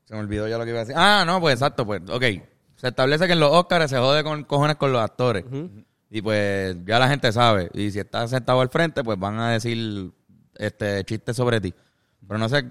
[0.05, 0.95] Se me olvidó ya lo que iba a decir.
[0.97, 2.23] Ah, no, pues exacto, pues, ok.
[2.75, 5.43] Se establece que en los Oscars se jode con cojones con los actores.
[6.09, 7.69] Y pues ya la gente sabe.
[7.73, 10.11] Y si estás sentado al frente, pues van a decir
[10.55, 11.73] este chistes sobre ti.
[12.27, 12.65] Pero no sé,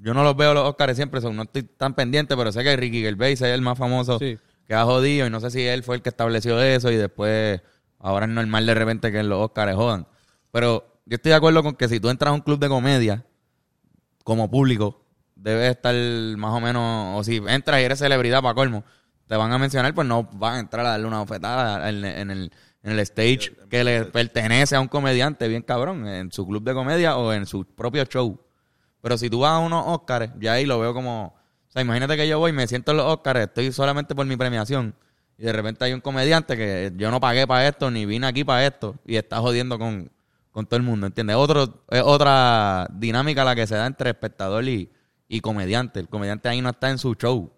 [0.00, 2.76] yo no los veo los Oscars siempre, son, no estoy tan pendiente, pero sé que
[2.76, 4.38] Ricky Gervais es el más famoso Sí.
[4.66, 5.26] que ha jodido.
[5.26, 7.60] Y no sé si él fue el que estableció eso y después
[7.98, 10.06] ahora es normal de repente que en los Oscars jodan.
[10.50, 13.24] Pero yo estoy de acuerdo con que si tú entras a un club de comedia,
[14.24, 15.94] como público debe estar
[16.36, 18.84] más o menos, o si entras y eres celebridad para colmo,
[19.26, 22.30] te van a mencionar, pues no van a entrar a darle una bofetada en, en
[22.30, 26.62] el, en el stage que le pertenece a un comediante bien cabrón, en su club
[26.62, 28.40] de comedia o en su propio show.
[29.00, 32.16] Pero si tú vas a unos Oscars, ya ahí lo veo como, o sea, imagínate
[32.16, 34.94] que yo voy, me siento en los Oscars, estoy solamente por mi premiación.
[35.38, 38.42] Y de repente hay un comediante que yo no pagué para esto, ni vine aquí
[38.44, 40.10] para esto, y está jodiendo con,
[40.50, 41.36] con todo el mundo, ¿entiendes?
[41.36, 44.90] Otro, es otra dinámica la que se da entre espectador y,
[45.28, 46.00] y comediante.
[46.00, 47.52] El comediante ahí no está en su show,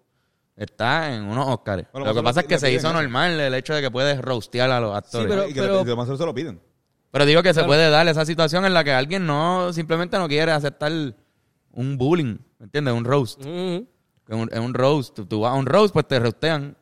[0.57, 1.85] está en unos Oscars.
[1.93, 2.93] Bueno, lo que pasa es que se piden hizo eso.
[3.01, 5.27] normal el hecho de que puedes roastear a los actores.
[5.29, 6.59] pero- y que lo más seguro se lo piden.
[7.11, 10.27] Pero digo que se puede dar esa situación en la que alguien no simplemente no
[10.27, 10.91] quiere aceptar
[11.71, 12.93] un bullying, ¿me entiendes?
[12.93, 13.41] Un roast.
[13.43, 13.87] En
[14.37, 16.75] un, en un roast, tú, tú vas a un roast, pues te roastean.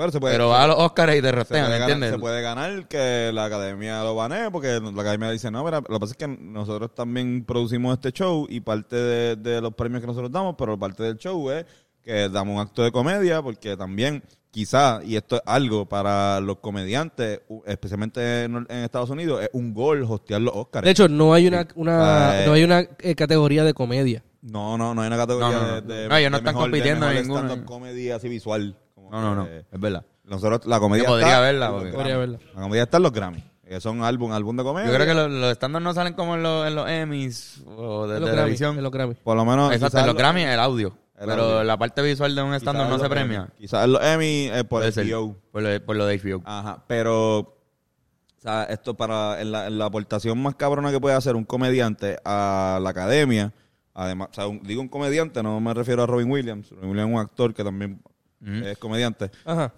[0.00, 2.10] Pero se puede, pero vas a los Oscars y te puede, ¿me ganar, entiendes?
[2.12, 5.94] se puede ganar que la academia lo banee, porque la academia dice, no, mira, lo
[5.96, 10.00] que pasa es que nosotros también producimos este show y parte de, de los premios
[10.00, 11.66] que nosotros damos, pero parte del show es
[12.02, 16.56] que damos un acto de comedia, porque también quizá, y esto es algo para los
[16.60, 20.84] comediantes, especialmente en, en Estados Unidos, es un gol hostear los Oscars.
[20.86, 22.46] De hecho, no hay una, una, eh.
[22.46, 24.24] no hay una eh, categoría de comedia.
[24.42, 25.80] no, no, no hay una categoría No, no, no.
[25.82, 27.64] de, de- No, ellos no de están mejor- compitiendo en ninguna.
[27.66, 28.74] comedy así visual.
[29.10, 30.04] No, no, no, que- es verdad.
[30.24, 31.92] Nosotros, la comedia Yo podría está verla, porque-.
[31.92, 32.38] Podría verla.
[32.54, 33.44] La comedia está en los Grammy.
[33.66, 34.88] Que son álbum, álbum de comedia.
[34.88, 38.06] Yo creo que los, los estándares no salen como en los, en los Emmys o
[38.08, 38.76] de En los Grammy, televisión.
[38.76, 39.14] en los Grammy.
[39.14, 39.72] Por lo menos.
[39.72, 40.96] Exacto, en los lo- Grammy el audio.
[41.18, 41.64] El pero audio.
[41.64, 43.14] la parte visual de un estándar no se Emmy.
[43.14, 43.48] premia.
[43.58, 45.06] Quizás en los Emmy eh, por Puede el ser.
[45.06, 45.36] HBO.
[45.52, 46.42] Por lo, por lo de HBO.
[46.44, 46.82] Ajá.
[46.88, 47.38] Pero.
[47.38, 49.40] O sea, esto para.
[49.40, 53.52] En la, en la aportación más cabrona que puede hacer un comediante a la academia.
[53.94, 56.70] Además, o sea, un- digo un comediante, no me refiero a Robin Williams.
[56.70, 58.00] Robin Williams es un actor que también
[58.44, 59.30] Es comediante.
[59.44, 59.72] Ajá.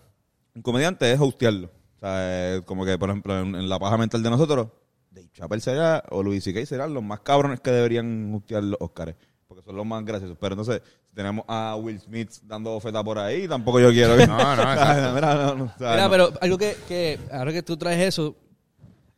[0.55, 1.71] Un comediante es hostearlo.
[1.97, 4.69] O sea, eh, como que, por ejemplo, en, en la paja mental de nosotros,
[5.11, 6.65] Dave Chappelle será, o Louis C.K.
[6.67, 9.15] serán los más cabrones que deberían hostear los Oscars.
[9.47, 10.37] Porque son los más graciosos.
[10.41, 14.27] Pero entonces, si tenemos a Will Smith dando oferta por ahí, tampoco yo quiero que...
[14.27, 14.57] No, no,
[15.21, 16.11] no, no, o sea, Mira, no.
[16.11, 18.35] pero algo que, que ahora que tú traes eso,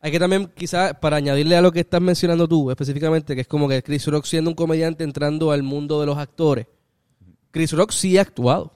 [0.01, 3.47] hay que también quizás para añadirle a lo que estás mencionando tú específicamente, que es
[3.47, 6.67] como que Chris Rock siendo un comediante entrando al mundo de los actores.
[7.51, 8.73] Chris Rock sí ha actuado.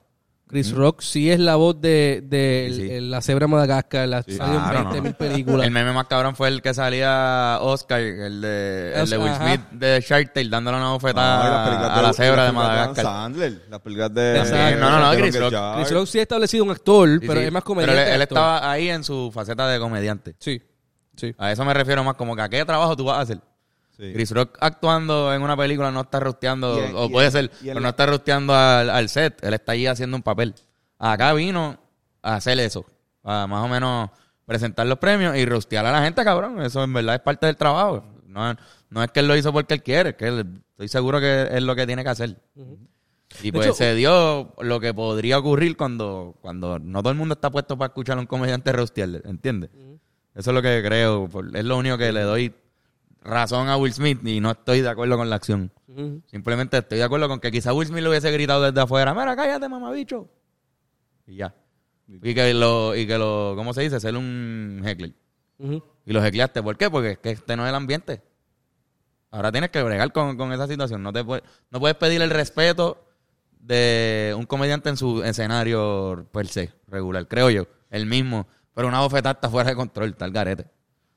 [0.50, 2.82] Chris Rock sí es la voz de, de Sí, sí.
[2.82, 5.02] el- el- la cebra Madagascar, la Sí, salió en claro, 20 no.
[5.04, 5.66] mil películas.
[5.66, 9.46] El meme más cabrón fue el que salía Oscar, el de, el de Will Ajá.
[9.46, 13.04] Smith de Shark Tale dándole una bofetada a la de- cebra de Madagascar.
[13.04, 14.38] Sandler, las películas de...
[14.38, 14.80] Exacto.
[14.80, 15.54] No, no, no, de Chris Rock.
[15.76, 17.46] Chris Rock sí ha establecido un actor, Sí, pero sí.
[17.46, 18.02] es más Pero comediante.
[18.08, 20.34] él, él estaba ahí en su faceta de comediante.
[20.38, 20.60] Sí,
[21.16, 21.34] sí.
[21.38, 23.38] A eso me refiero más como que a qué trabajo tú vas a hacer.
[24.00, 24.12] Sí.
[24.14, 28.06] Chris Rock actuando en una película no está rosteando, o puede ser, pero no está
[28.06, 29.44] rosteando al, al set.
[29.44, 30.54] Él está allí haciendo un papel.
[30.98, 31.78] Acá vino
[32.22, 32.86] a hacer eso,
[33.22, 34.08] a más o menos
[34.46, 36.62] presentar los premios y rostear a la gente, cabrón.
[36.62, 38.04] Eso en verdad es parte del trabajo.
[38.26, 38.54] No,
[38.88, 41.62] no es que él lo hizo porque él quiere, que él- estoy seguro que es
[41.62, 42.36] lo que tiene que hacer.
[43.42, 47.34] Y pues hecho- se dio lo que podría ocurrir cuando, cuando no todo el mundo
[47.34, 49.70] está puesto para escuchar a un comediante rostearle, ¿entiendes?
[50.34, 51.28] Eso es lo que creo.
[51.54, 52.54] Es lo único que le doy
[53.22, 55.72] razón a Will Smith y no estoy de acuerdo con la acción.
[56.26, 59.34] Simplemente estoy de acuerdo con que quizá Will Smith lo hubiese gritado desde afuera, mira,
[59.36, 60.28] cállate, mamabicho.
[61.26, 61.54] Y ya.
[62.08, 64.00] Y que lo, y que lo, ¿cómo se dice?
[64.00, 65.12] Ser un heckler.
[65.58, 66.62] Y lo hecleaste.
[66.62, 66.90] ¿Por qué?
[66.90, 68.22] Porque es que este no es el ambiente.
[69.30, 71.02] Ahora tienes que bregar con, con esa situación.
[71.02, 73.06] No, te no puedes pedir el respeto
[73.60, 77.66] de un comediante en su escenario per se, regular, creo yo.
[77.90, 78.48] El mismo.
[78.74, 80.66] Pero una bofetada está fuera de control, está el garete.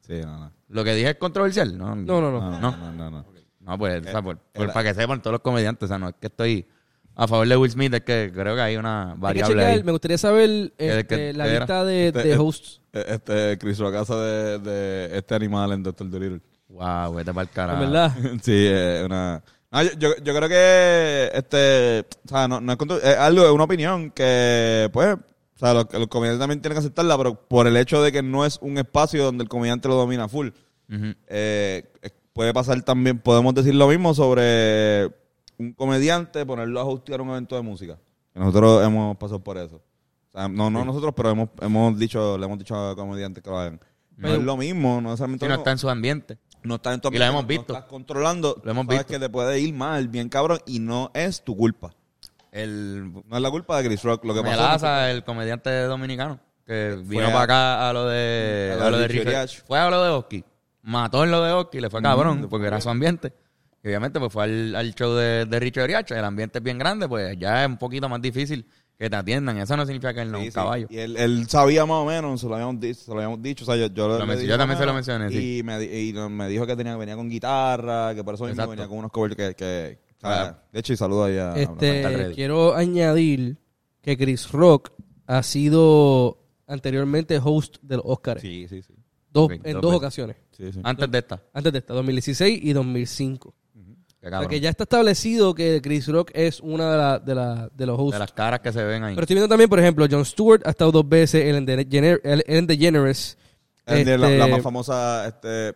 [0.06, 0.51] Sí, no, no.
[0.70, 1.78] Lo que dije es controversial.
[1.78, 2.41] No, No, no, no.
[2.41, 3.26] No, no, no, no, no.
[3.62, 5.97] No, pues, o sea, por- por- era- para que sepan todos los comediantes, o sea,
[5.97, 6.68] no es que estoy
[7.16, 9.84] a favor de Will Smith, es que creo que hay una Hay que variable ahí.
[9.84, 11.60] me gustaría saber este, qué- la era?
[11.60, 12.82] lista de, Este- de eh, hosts.
[12.91, 16.41] Eh, Este, Chris Rock hace de, de este animal en Doctor Dolittle.
[16.68, 17.80] Wow, vete para el ¿En carajo.
[17.80, 18.12] verdad?
[18.41, 19.41] sí, es una...
[19.72, 23.51] No, yo, yo, yo creo que este, o sea, no, no es, es algo, es
[23.51, 25.16] una opinión que, pues,
[25.56, 28.22] o sea, los, los comediantes también tienen que aceptarla, pero por el hecho de que
[28.24, 30.49] no es un espacio donde el comediante lo domina full.
[30.89, 35.08] Eh, eh, puede pasar también, podemos decir lo mismo sobre
[35.58, 37.97] un comediante, ponerlo a hostear un evento de música.
[38.36, 39.78] Nosotros hemos pasado por eso.
[39.78, 43.49] O sea, no, no nosotros, pero hemos, hemos dicho, le hemos dicho a comediantes que
[43.49, 43.80] lo hagan.
[44.18, 46.38] No Pero- es lo mismo, no necesariamente Si lo no está en su ambiente.
[46.64, 47.74] No estás en tu Y lo ambiente, hemos no visto.
[47.74, 48.62] estás controlando.
[48.64, 49.14] Lo hemos sabes visto.
[49.14, 51.93] que te puede ir mal, bien cabrón, y no es tu culpa.
[52.54, 54.24] El No es la culpa de Chris Rock.
[54.26, 58.78] Lo que pasó Melaza, el comediante dominicano, que vino para acá a lo de, a
[58.78, 59.49] lo a lo de Richard.
[59.68, 60.43] Fue a lo de Oski.
[60.84, 63.34] Mató en lo de Oski, le fue cabrón, Mm, porque era su ambiente.
[63.84, 66.78] Y obviamente, pues fue al, al show de, de Richard Oriach, el ambiente es bien
[66.78, 68.66] grande, pues ya es un poquito más difícil
[68.97, 69.58] que te atiendan.
[69.58, 70.56] Eso no significa que él no es Sí, un sí.
[70.56, 70.88] caballo.
[70.89, 73.01] Y él, él sabía más o menos, se lo habíamos dicho.
[73.04, 75.58] Se lo habíamos dicho o sea, yo, yo, Lo yo también se lo mencioné, sí.
[75.58, 78.54] Y me, di- y me dijo que tenía, venía con guitarra, que por eso mismo
[78.54, 78.70] Exacto.
[78.72, 79.99] venía con unos covers que...
[80.24, 80.63] Ah.
[80.71, 81.53] De hecho, y saludo ahí a...
[81.55, 83.57] Este, quiero añadir
[84.01, 84.91] que Chris Rock
[85.28, 88.41] ha sido anteriormente host de los Oscars.
[88.41, 88.93] Sí, sí, sí.
[89.32, 90.38] Dos, en dos ocasiones.
[90.51, 90.80] sí, sí.
[90.84, 91.41] Antes de esta.
[91.53, 93.55] Antes de esta, 2016 y 2005.
[94.21, 97.36] Qué O sea que ya está establecido que Chris Rock es una de, la- de,
[97.36, 98.13] la- de los hosts.
[98.13, 99.15] De las caras que se ven ahí.
[99.15, 102.65] Pero estoy viendo también, por ejemplo, Jon Stewart ha estado dos veces, Ellen, DeGener- Ellen
[102.67, 103.38] DeGeneres.
[103.86, 105.74] El de la, Este, la más famosa, este...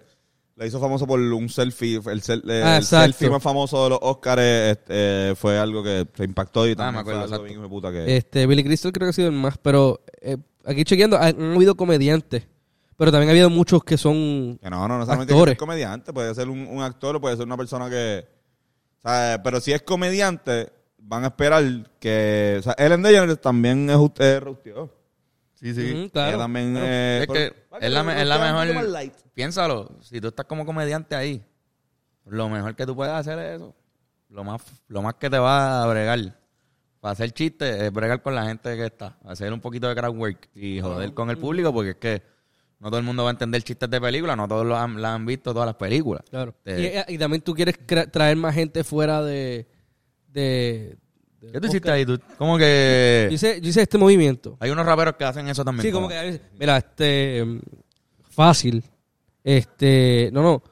[0.57, 1.95] La hizo famoso por un selfie.
[1.97, 6.07] El, sel- eh, Ah, el selfie más famoso de los Oscars este, fue algo que
[6.15, 7.43] se impactó y Ah, también me acuerdo, fue algo exacto.
[7.43, 8.17] bien hijo de puta que...
[8.17, 10.35] Este, Billy Crystal creo que ha sido el más, pero eh,
[10.65, 12.47] aquí chequeando, han, han habido comediantes,
[12.97, 14.57] pero también ha habido muchos que son...
[14.59, 15.53] Que no, no, no solamente Actores.
[15.53, 18.25] que comediante, puede ser un, un actor o puede ser una persona que...
[19.03, 21.63] Sea, pero si es comediante, van a esperar
[21.99, 22.55] que...
[22.59, 24.41] O sea, Ellen DeGeneres también es usted
[25.65, 25.73] rosteó.
[25.85, 26.37] Sí, Ujú, claro.
[26.37, 26.71] también...
[26.73, 26.87] Claro.
[26.87, 27.33] eh, Es que
[27.69, 28.83] pero- es la, me- es la mejor.
[28.89, 29.13] light.
[29.33, 31.43] Piénsalo, si tú estás como comediante ahí,
[32.25, 33.75] lo mejor que tú puedes hacer es eso.
[34.29, 36.19] Lo más, lo más que te va a bregar
[36.99, 39.17] para hacer chistes es bregar con la gente que está.
[39.23, 42.23] Hacer un poquito de crowd work y joder con el público porque es que
[42.79, 45.13] no todo el mundo va a entender chistes de película, no todos lo han, la
[45.13, 46.23] han visto todas las películas.
[46.29, 46.53] Claro.
[46.63, 47.77] Te- Y, y también tú quieres
[48.11, 49.67] traer más gente fuera de...
[50.27, 50.97] de, de
[51.39, 52.05] ¿Qué tú hiciste ahí?
[52.05, 54.57] Tú, como que Yo hice, yo hice este movimiento.
[54.59, 55.83] hay unos raperos que hacen eso también.
[55.85, 57.59] Sí, como que a mira, este mm,
[58.29, 58.83] fácil.
[59.43, 60.63] Este, no, no.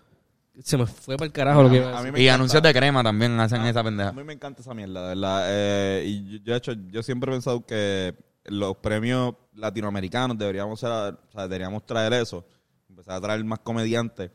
[0.64, 2.18] Se me fue para el carajo lo que iba a A decir.
[2.18, 2.34] Y encanta.
[2.36, 4.12] anuncios de crema también hacen esa A pendeja.
[4.14, 5.44] mí me encanta esa mierda, de verdad.
[5.50, 10.80] Eh, y yo, yo, de hecho, yo siempre he pensado que los premios latinoamericanos deberíamos
[10.80, 12.46] ser, o sea, deberíamos traer eso.
[12.90, 14.32] Empezar a traer más comediantes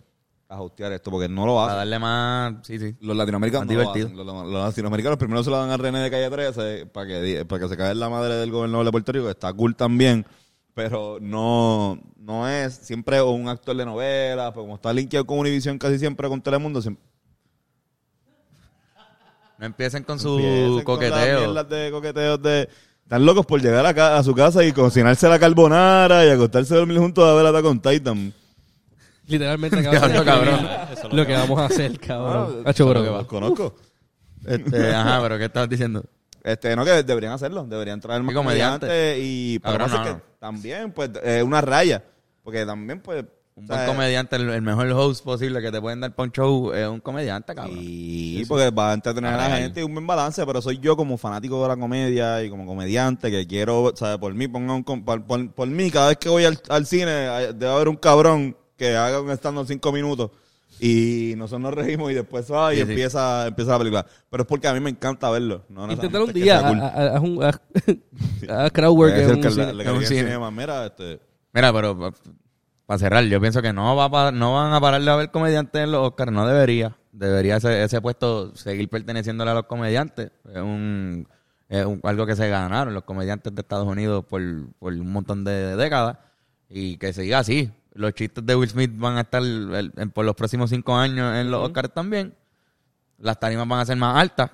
[0.51, 1.77] a hostear esto, porque no lo hacen.
[1.77, 2.55] darle más...
[2.65, 2.97] Sí, sí.
[3.01, 4.07] Los latinoamericanos Más no lo divertido.
[4.09, 4.27] hacen.
[4.27, 7.63] Los, los latinoamericanos primero se lo dan a René de Calle 13 para que, para
[7.63, 10.27] que se caiga en la madre del gobernador de Puerto Rico, que está cool también,
[10.75, 15.79] pero no, no es siempre un actor de novela, pues como está linkeado con Univision
[15.79, 17.05] casi siempre con Telemundo, siempre
[19.59, 21.65] No empiecen con su empiecen con las coqueteo.
[21.65, 22.69] de coqueteos de...
[23.05, 26.79] Están locos por llegar a, a su casa y cocinarse la carbonara y acostarse a
[26.79, 28.33] dormir juntos a ver Attack on Titan.
[29.31, 30.51] Literalmente acabas de Diablo,
[30.91, 32.63] describir lo que vamos a hacer, cabrón.
[32.67, 33.03] Ah, Hacho, bro.
[33.03, 33.75] los conozco.
[34.47, 36.05] Este, ajá, pero ¿qué estabas diciendo?
[36.43, 37.65] Este, no, que deberían hacerlo.
[37.65, 38.87] Deberían traer más Y comediante.
[38.87, 39.59] comediantes y...
[39.61, 40.23] Pero Cabrón, pasa no, que no.
[40.39, 42.03] también, pues, eh, una raya.
[42.43, 43.25] Porque también, pues...
[43.57, 46.73] Un buen comediante, el, el mejor host posible que te pueden dar para un show
[46.73, 47.77] es un comediante, cabrón.
[47.79, 50.97] Y porque va a entretener a la gente y un buen balance, pero soy yo
[50.97, 54.17] como fanático de la comedia y como comediante que quiero, ¿sabes?
[54.17, 56.87] Por mí, ponga un, com- por, por- por mí, cada vez que voy al, al
[56.87, 60.31] cine, hay- debe haber un cabrón que haga un stand en cinco minutos
[60.81, 62.91] y nosotros nos reímos y después se va y Sí, sí.
[62.91, 64.07] empieza, empieza la película.
[64.31, 65.65] Pero es porque a mí me encanta verlo.
[65.69, 66.61] No Inténtalo un día.
[66.61, 66.81] sea cool.
[66.81, 67.61] Haz un haz-
[68.49, 69.31] haz crowd work Puede en
[69.71, 70.21] un le- un el cine.
[70.23, 71.21] cinema, Mira, este...
[71.53, 72.13] Mira, pero
[72.87, 75.83] para cerrar, yo pienso que no va pa- no van a parar de haber comediantes
[75.85, 76.97] en los Oscars, no debería.
[77.13, 80.31] Debería ese, ese puesto seguir perteneciéndole a los comediantes.
[80.49, 81.29] Es un,
[81.69, 84.41] es un- algo que se ganaron los comediantes de Estados Unidos por,
[84.79, 86.17] por un montón de décadas
[86.71, 87.71] y que siga así.
[88.01, 91.51] Los chistes de Will Smith van a estar el- por los próximos cinco años en
[91.51, 92.35] los Oscars también.
[93.19, 94.51] Las tarimas van a ser más altas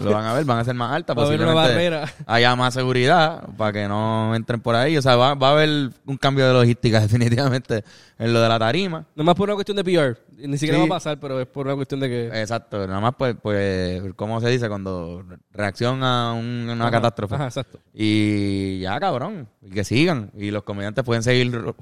[0.00, 1.16] Lo van a ver, van a ser más altas.
[1.16, 2.12] Va a haber una barrera.
[2.26, 4.96] haya más seguridad para que no entren por ahí.
[4.96, 7.84] O sea, va, va a haber un cambio de logística definitivamente
[8.18, 9.04] en lo de la tarima.
[9.14, 10.18] No más por una cuestión de PR.
[10.38, 10.88] Ni siquiera Sí.
[10.88, 12.26] va a pasar, pero es por una cuestión de que...
[12.40, 14.68] Exacto, nada más pues, pues, ¿cómo se dice?
[14.68, 17.34] Cuando reacción a un- una Ajá, catástrofe.
[17.36, 17.78] Ajá, exacto.
[17.94, 19.48] Y ya, cabrón.
[19.62, 20.30] Y que sigan.
[20.36, 21.76] Y los comediantes pueden seguir ro-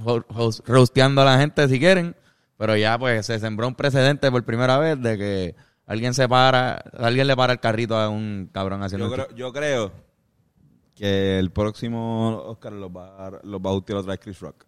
[1.23, 2.15] a la gente si quieren.
[2.59, 5.55] Pero ya, pues, se sembró un precedente por primera vez de que
[5.91, 9.53] alguien se para, alguien le para el carrito a un cabrón haciendo Yo creo, yo
[9.53, 9.93] creo
[10.95, 14.41] que el próximo Oscar los va a, dar- los va a bautizar otra vez Chris
[14.41, 14.65] Rock.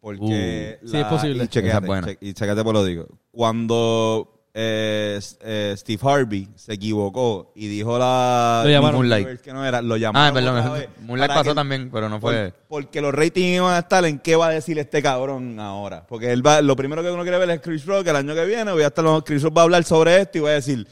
[0.00, 1.44] Porque Uh, sí, es posible.
[1.44, 2.06] Y chequéate, es buena.
[2.06, 3.06] che- y chequéate por lo digo.
[3.30, 8.96] Cuando eh, eh, Steve Harvey se equivocó y dijo la Lo llamaron.
[8.96, 9.40] Moonlight.
[9.40, 10.86] que no era, lo llamaron Ah, perdón.
[11.02, 12.50] Moonlight pasó que- también, pero no fue...
[12.68, 16.04] por- porque los ratings iban a estar en qué va a decir este cabrón ahora.
[16.08, 18.08] Porque él va, lo primero que uno quiere ver es Chris Rock.
[18.08, 20.40] El año que viene voy a estar, Chris Rock va a hablar sobre esto y
[20.40, 20.86] va a decir,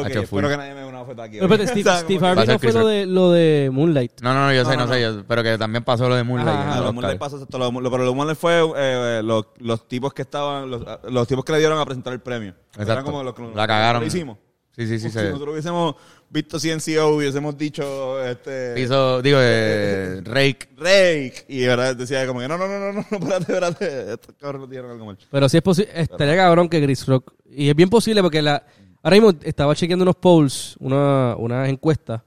[0.00, 0.38] ok, Hacho, full.
[0.38, 1.38] espero que nadie me dé una foto aquí.
[1.38, 4.20] No, espérate, Steve, Steve Harvey no fue Chris lo de, lo de Moonlight.
[4.22, 6.24] No, no, no, yo sé, No, no, sé, yo- pero que también pasó lo de
[6.24, 6.48] Moonlight.
[6.56, 6.94] Ajá, en el Lo de Oscar.
[6.94, 10.22] Moonlight pasó esto, lo, lo- pero lo de Moonlight fue eh, los, los tipos que
[10.22, 12.54] estaban, los, los tipos que le dieron a presentar el premio.
[12.72, 12.92] Exacto.
[12.92, 14.02] Eran como los que La cagaron.
[14.02, 14.38] Lo hicimos.
[14.76, 15.06] Sí, sí, sí.
[15.08, 15.94] si se nosotros hubiésemos
[16.28, 20.68] visto CNCO, hubiésemos dicho este hizo, digo, eh, Rake.
[20.76, 24.34] Rake y verdad decía como que no, no, no, no, no, no, espérate, espérate, estos
[24.40, 25.18] cabrones dijeron algo mal.
[25.30, 27.34] Pero sí es posible, estaría cabrón que Chris Rock.
[27.48, 28.64] Y es bien posible porque la
[29.04, 32.22] ahora mismo estaba chequeando unos polls, una, unas encuestas.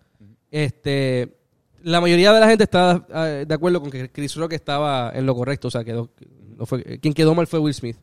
[0.49, 1.35] Este,
[1.83, 5.25] la mayoría de la gente está ah, de acuerdo con que Chris Rock estaba en
[5.25, 5.67] lo correcto.
[5.67, 6.09] O sea, quedó,
[6.55, 7.97] no fue, quien quedó mal fue Will Smith.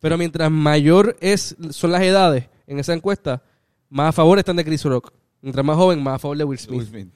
[0.00, 3.42] Pero mientras mayor es, son las edades en esa encuesta,
[3.88, 5.12] más a favor están de Chris Rock.
[5.40, 6.78] Mientras más joven, más a favor de Will Smith.
[6.80, 7.08] Will Smith.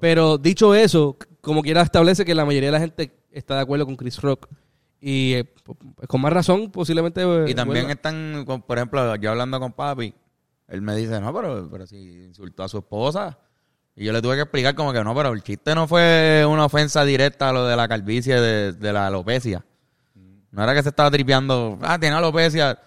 [0.00, 3.86] Pero dicho eso, como quiera establece que la mayoría de la gente está de acuerdo
[3.86, 4.46] con Chris Rock.
[5.00, 5.44] Y eh,
[6.08, 7.22] con más razón, posiblemente.
[7.22, 7.92] eh, Y también vuelva.
[7.92, 10.12] están, por ejemplo, yo hablando con papi,
[10.68, 13.38] él me dice, no, pero, pero si insultó a su esposa.
[13.96, 16.66] Y yo le tuve que explicar como que no, pero el chiste no fue una
[16.66, 19.64] ofensa directa a lo de la calvicie de, de la alopecia.
[20.50, 22.78] No era que se estaba tripeando, ah, tiene alopecia.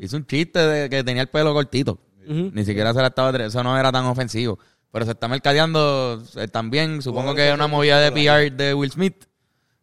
[0.00, 1.98] Hizo un chiste de que tenía el pelo cortito.
[2.26, 4.58] Ni siquiera se la estaba, eso no era tan ofensivo.
[4.92, 8.90] Pero se está mercadeando eh, también, supongo que es una movida de PR de Will
[8.90, 9.24] Smith,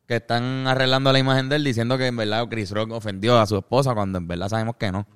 [0.07, 3.47] que están arreglando la imagen de él diciendo que en verdad Chris Rock ofendió a
[3.47, 5.07] su esposa cuando en verdad sabemos que no.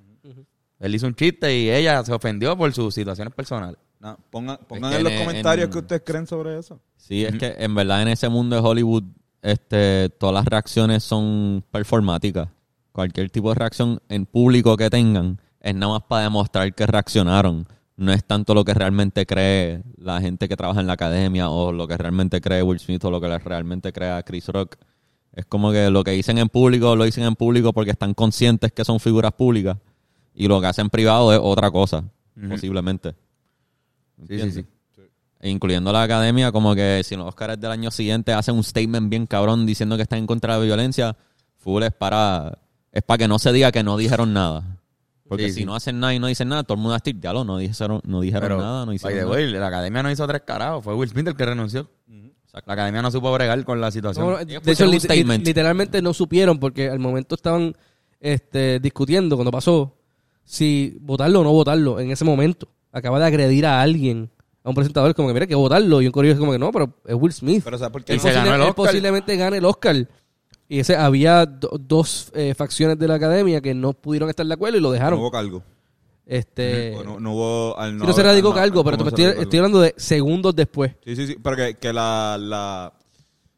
[0.80, 3.78] Él hizo un chiste y ella se ofendió por sus situaciones personales.
[4.00, 6.80] No, pongan pongan Es que en los en- comentarios en- que ustedes creen sobre eso.
[6.96, 9.04] Sí, es que en verdad en ese mundo de Hollywood,
[9.42, 12.48] este, todas las reacciones son performáticas.
[12.92, 17.68] Cualquier tipo de reacción en público que tengan es nada más para demostrar que reaccionaron.
[17.98, 21.74] No es tanto lo que realmente cree la gente que trabaja en la academia o
[21.74, 24.78] lo que realmente cree Will Smith o lo que realmente crea Chris Rock.
[25.34, 28.72] Es como que lo que dicen en público lo dicen en público porque están conscientes
[28.72, 29.78] que son figuras públicas
[30.40, 32.02] y lo que hacen privado es otra cosa,
[32.50, 33.14] posiblemente.
[34.26, 34.66] Sí, sí, sí.
[35.42, 39.10] E incluyendo la academia, como que si los Oscars del año siguiente hacen un statement
[39.10, 41.18] bien cabrón diciendo que están en contra de la violencia,
[41.58, 42.58] full es para,
[42.94, 44.78] es para que no se diga que no dijeron nada.
[45.28, 45.66] Porque Sí, si sí.
[45.66, 47.44] no hacen nada y no dicen nada, todo el mundo va a decir, ya lo,
[47.44, 49.30] no dijeron, no dijeron Pero, nada, no hicieron nada.
[49.32, 51.90] way, la academia no hizo tres carajos, fue Will Smith el que renunció.
[52.66, 54.26] La academia no supo bregar con la situación.
[54.26, 57.76] No, de hecho, literalmente no supieron porque al momento estaban
[58.20, 59.99] este, discutiendo cuando pasó
[60.52, 62.68] si votarlo o no votarlo en ese momento.
[62.92, 64.32] Acaba de agredir a alguien,
[64.64, 66.02] a un presentador, como que mira que votarlo.
[66.02, 67.62] Y un correo es como que no, pero es Will Smith.
[67.64, 68.14] Pero ¿sabes por qué?
[68.14, 69.96] Y Él se ganó el él posiblemente gane el Oscar.
[70.68, 74.54] Y ese había do- dos eh, facciones de la academia que no pudieron estar de
[74.54, 75.20] acuerdo y lo no dejaron.
[75.20, 75.62] hubo cargo.
[76.26, 77.78] este, O no, no hubo...
[77.78, 79.60] al sí, no se radicó no- cargo, pero te ¿cómo me se estoy, radicó estoy
[79.60, 80.92] hablando de segundos después.
[81.06, 82.92] Sí, sí, sí, pero que, que la, la...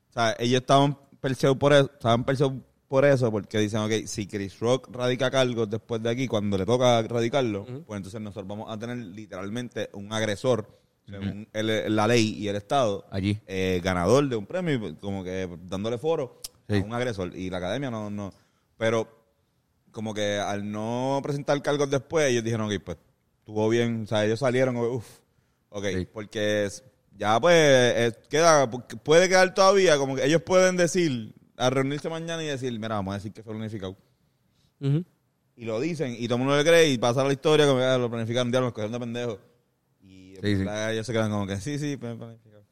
[0.10, 2.62] O sea, ellos estaban perseguidos por eso, estaban perseguidos
[2.92, 6.66] por eso, porque dicen, ok, si Chris Rock radica cargos después de aquí, cuando le
[6.66, 10.68] toca radicarlo, pues entonces nosotros vamos a tener literalmente un agresor,
[11.10, 13.40] según el- la ley y el Estado, Allí.
[13.48, 16.76] eh, ganador de un premio, como que dándole foro Sí.
[16.76, 17.34] a un agresor.
[17.34, 18.34] Y la academia no, no.
[18.78, 19.08] Pero
[19.92, 22.98] como que al no presentar cargos después, ellos dijeron, ok, pues
[23.40, 24.04] estuvo bien.
[24.04, 25.08] O sea, ellos salieron, uff,
[25.70, 26.08] ok, Sí.
[26.12, 26.68] porque
[27.18, 32.44] ya pues eh, queda, puede quedar todavía, como que ellos pueden decir, a reunirse mañana
[32.44, 33.96] y decir, mira, vamos a decir que fue planificado.
[35.56, 37.98] Y lo dicen, y todo el mundo le cree, y pasa la historia, como que
[38.00, 39.38] lo planificaron, diablo, nos cogieron de pendejos.
[40.02, 40.66] Y Sí, sí.
[40.90, 42.64] ellos se quedan como que, sí, sí, planificado.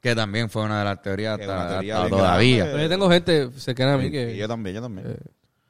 [0.00, 2.56] Que también fue una de las teorías hasta, teoría todavía.
[2.58, 2.72] grande.
[2.72, 4.36] Pero yo tengo gente cercana a mí Y que...
[4.36, 5.08] yo también, yo también.
[5.10, 5.16] Eh,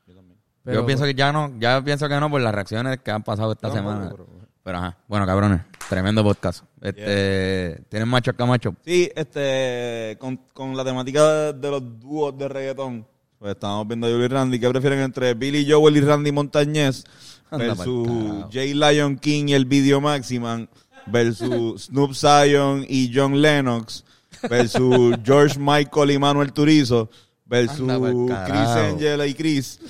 [0.06, 0.38] yo también.
[0.62, 3.22] pero- Yo pienso que ya no, ya pienso que no por las reacciones que han
[3.22, 4.08] pasado esta No, semana.
[4.10, 4.28] pero-
[4.68, 6.62] Pero ajá, bueno, cabrones, tremendo podcast.
[6.82, 8.76] Este, ¿Tienen macho Camacho?
[8.84, 13.06] Sí, este, con, con la temática de los dúos de reggaetón,
[13.38, 14.60] pues estamos viendo a Julie y Randy.
[14.60, 17.04] ¿Qué prefieren entre Billy Joel y Randy Montañez?
[17.50, 18.44] Versus.
[18.52, 20.68] Jay Lion King y el Video Maximan
[21.06, 24.04] versus Snoop Zion y John Lennox
[24.50, 27.08] versus George Michael y Manuel Turizo
[27.48, 28.68] versus Anda Chris.
[28.92, 29.80] Angel y Chris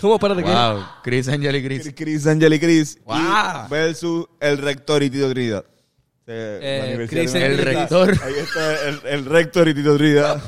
[0.00, 0.14] ¿Cómo?
[0.16, 0.50] Espérate, ¿qué?
[0.50, 1.92] Wow, Chris Angel y Chris.
[1.96, 3.68] Chris Angel y Chris y Wow.
[3.70, 5.64] versus el rector y Tito Trinidad
[6.26, 8.10] Eh, Eh, Chris El y rector.
[8.22, 10.42] ahí está el, el rector y Tito Trinidad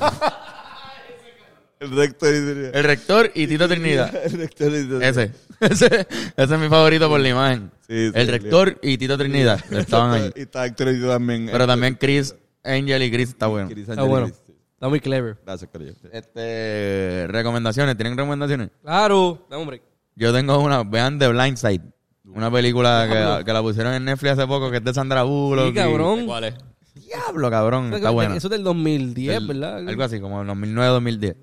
[1.80, 4.16] el rector y Tito Trinidad El rector y Tito Trinidad.
[4.16, 5.30] el rector y Tito Trinidad Ese.
[5.60, 6.06] Ese,
[6.36, 7.70] ese es mi favorito por la imagen.
[7.86, 9.60] Sí, sí, el rector y Tito Trinidad.
[9.72, 10.32] Estaban ahí.
[10.34, 13.68] y está Héctor y Tito también Pero también Chris Angel y Chris está bueno.
[13.68, 14.26] Chris Está y bueno.
[14.26, 14.38] Chris.
[14.84, 15.38] Está muy clever.
[15.46, 15.94] Gracias, Corillo.
[16.12, 17.96] Este, recomendaciones.
[17.96, 18.68] ¿Tienen recomendaciones?
[18.82, 19.46] Claro.
[19.48, 19.82] Dame un break.
[20.14, 20.82] Yo tengo una.
[20.82, 21.80] Vean The Blind Side.
[22.26, 23.06] Una película
[23.38, 25.68] que, que la pusieron en Netflix hace poco que es de Sandra Bullock.
[25.68, 26.26] Sí, y- cabrón.
[26.26, 26.54] ¿Cuál es?
[26.96, 27.94] Diablo, cabrón.
[27.94, 28.36] Está buena.
[28.36, 29.88] Eso es del 2010, Del- ¿verdad?
[29.88, 31.36] Algo así, como en 2009, 2010.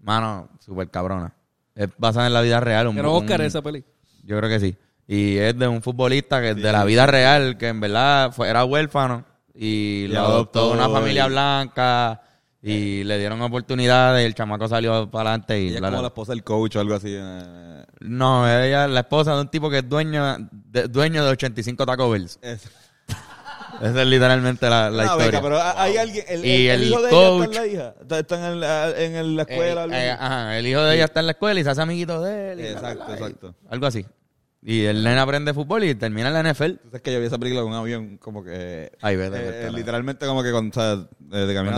[0.00, 1.32] Mano, súper cabrona.
[1.76, 2.88] Es basada en la vida real.
[2.88, 3.84] Un, Ganó Oscar un- esa peli.
[4.24, 4.76] Yo creo que sí.
[5.06, 8.64] Y es de un futbolista que de la vida real, que en verdad fue, era
[8.64, 9.24] huérfano
[9.54, 12.20] y lo adoptó adoptó una familia y- blanca
[12.62, 16.02] y le dieron oportunidades y el chamaco salió para adelante y Ella es bla, como
[16.02, 17.08] la esposa del coach o algo así.
[17.10, 21.30] eh, No, ella es la esposa de un tipo que es dueño de, dueño de
[21.32, 22.38] 85 Taco Bells.
[22.40, 22.68] es-
[23.80, 25.26] Esa es literalmente la, la Ah, historia.
[25.26, 26.24] venga, pero hay alguien.
[26.28, 27.94] El, Y el- el el hijo de coach- ella está en la hija.
[28.00, 29.80] Está, está en, el- en la escuela.
[29.80, 31.82] Eh, algo eh, ajá, el hijo de ella está en la escuela y se hace
[31.82, 32.60] amiguito de él.
[32.60, 33.54] Exacto, exacto.
[33.70, 34.06] Algo así.
[34.64, 36.74] Y el nene aprende fútbol y termina en la NFL.
[36.74, 38.92] Tú sabes que yo vi esa película con un avión como que...
[39.02, 39.72] Ay, vete, eh, vete, eh, vete.
[39.76, 40.92] literalmente como que cuando, o sea,
[41.32, 41.76] eh, de camino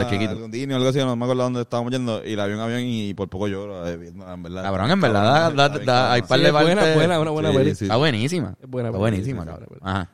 [0.76, 3.30] algo así, no me acuerdo dónde estábamos yendo, y la vi en avión y por
[3.30, 4.64] poco lloro, eh, viendo, en verdad.
[4.64, 6.28] Cabrón, en verdad, da- da- Está bien, da- hay cabrón.
[6.28, 7.84] par Sí, de es buena, partes- buena, una buena Sí, sí.
[7.86, 8.56] Está buenísima.
[8.62, 9.78] Es buena Está buenísima, sí, sí, cabrón.
[9.82, 10.10] Ajá.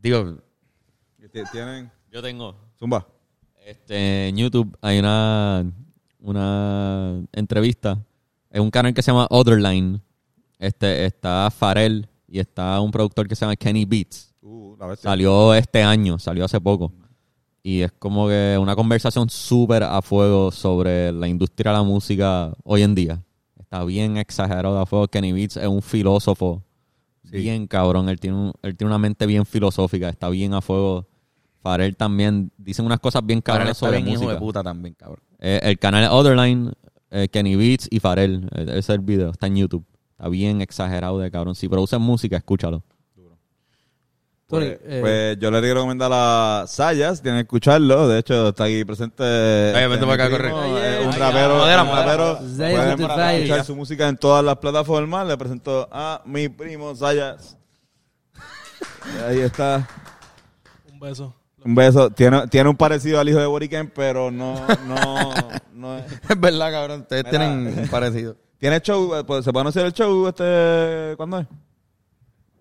[0.00, 0.38] Digo,
[1.52, 1.90] ¿Tienen?
[2.10, 2.56] Yo tengo.
[2.78, 3.06] Zumba.
[3.66, 5.70] Este, en YouTube hay una,
[6.20, 7.98] una entrevista.
[8.50, 10.00] Es un canal que se llama Otherline.
[10.58, 14.34] Este, está Farel y está un productor que se llama Kenny Beats.
[14.42, 14.96] Uh, la.
[14.96, 16.92] Salió este año, salió hace poco.
[17.62, 22.52] Y es como que una conversación súper a fuego sobre la industria de la música
[22.62, 23.22] hoy en día.
[23.58, 25.08] Está bien exagerado a fuego.
[25.08, 26.62] Kenny Beats es un filósofo
[27.24, 28.08] bien cabrón.
[28.08, 30.08] Él tiene, un- él tiene una mente bien filosófica.
[30.08, 31.08] Está bien a fuego.
[31.60, 34.34] Farel también dicen unas cosas bien cabronas sobre bien hijo música.
[34.34, 35.20] de puta también, cabrón.
[35.40, 36.70] Eh, el canal es Otherline,
[37.10, 38.48] eh, Kenny Beats y Farel.
[38.54, 39.84] Eh, Ese es el video, está en YouTube.
[40.18, 41.54] Está bien exagerado de cabrón.
[41.54, 42.82] Si producen música, escúchalo.
[44.48, 48.06] Pues, eh, pues yo le quiero recomendar a Sayas, tienen que escucharlo.
[48.06, 49.24] De hecho, está aquí presente.
[49.24, 50.44] Oye, vente para acá, mi corre.
[50.44, 51.56] primo, Ay, eh, un ay, rapero.
[51.56, 52.38] modera, un rapero.
[52.56, 53.00] Pueden
[53.42, 55.26] escuchar su música en todas las plataformas.
[55.26, 57.56] Le presento a mi primo Sayas.
[59.28, 59.88] Ahí está.
[60.92, 61.34] Un beso.
[61.64, 62.10] Un beso.
[62.10, 65.32] Tiene, tiene un parecido al hijo de Boriken, pero no, no,
[65.72, 66.04] no es.
[66.30, 67.00] Es verdad, cabrón.
[67.00, 67.30] Ustedes Mira.
[67.38, 68.36] tienen un parecido.
[68.58, 69.12] ¿Tiene show?
[69.26, 71.46] Pues, ¿Se puede anunciar el show este, cuándo es?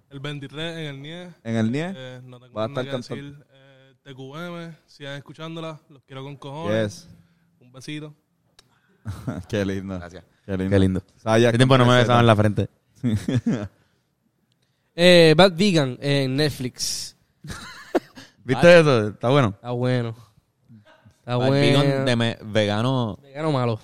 [0.09, 1.23] El 23 en el NIE.
[1.43, 1.93] ¿En el NIE?
[1.95, 3.15] Eh, no tengo Va a estar cantando.
[3.15, 3.45] decir.
[3.51, 5.79] Eh, TQM, sigan escuchándola.
[5.89, 7.05] Los quiero con cojones.
[7.07, 7.15] Yes.
[7.59, 8.13] Un besito.
[9.49, 9.97] Qué lindo.
[9.99, 10.23] Gracias.
[10.45, 10.69] Qué lindo.
[10.69, 11.01] Qué lindo.
[11.23, 12.69] Hace tiempo no me besaban en la frente.
[14.95, 17.17] eh, Bad Vegan en Netflix.
[18.43, 19.07] ¿Viste eso?
[19.09, 19.49] Está bueno.
[19.55, 20.15] Está bueno.
[21.19, 21.53] Está Bad bueno.
[21.83, 23.17] Vegan de me- vegano.
[23.21, 23.79] Vegano malo.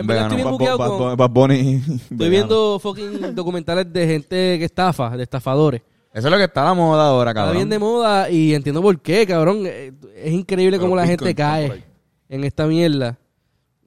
[0.00, 0.36] En verdad Vegano.
[0.36, 0.98] estoy bien Bad, buqueado Bad- con...
[0.98, 1.82] Bad- Bad Bunny.
[2.10, 5.82] Estoy viendo fucking documentales de gente que estafa, de estafadores.
[6.12, 7.56] Eso es lo que está a la moda ahora, Está cabrón.
[7.56, 9.62] bien de moda y entiendo por qué, cabrón.
[9.64, 11.84] Eh, Es increíble Pero cómo la gente está cae
[12.28, 13.16] en esta mierda.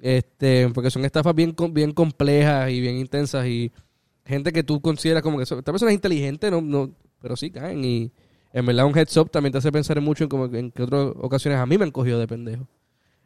[0.02, 3.72] Este, porque son estafas bien, bien complejas y bien intensas y
[4.26, 6.92] gente que tú consideras como que son- esta persona es inteligente, no, no,
[7.22, 8.12] pero sí caen y
[8.52, 10.84] en verdad un heads up también te hace pensar en mucho en como en que
[10.84, 12.68] otras ocasiones a mí me han cogido de pendejo.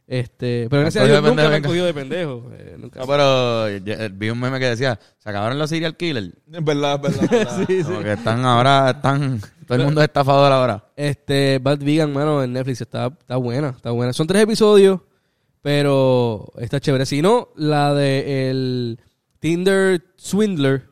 [0.09, 1.67] Este, pero ¿Te gracias a Dios cogido de nunca me han pendejo?
[1.69, 2.51] cogido de pendejo.
[2.53, 2.99] eh, nunca.
[3.01, 6.29] No, pero eh, vi un meme que decía, se acabaron los serial killers.
[6.51, 7.29] Es verdad, es verdad.
[7.29, 7.65] verdad.
[7.67, 10.85] Sí, que están ahora, están, todo el mundo es estafador ahora.
[10.95, 14.13] Este, Bad Vegan, mano, en Netflix está, está buena, está buena.
[14.13, 15.01] Son tres episodios,
[15.61, 17.05] pero está chévere.
[17.05, 18.99] Si no, la de el
[19.39, 20.85] Tinder Swindler,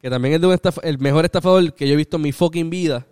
[0.00, 2.32] que también es de un estaf- el mejor estafador que yo he visto en mi
[2.32, 3.06] fucking vida.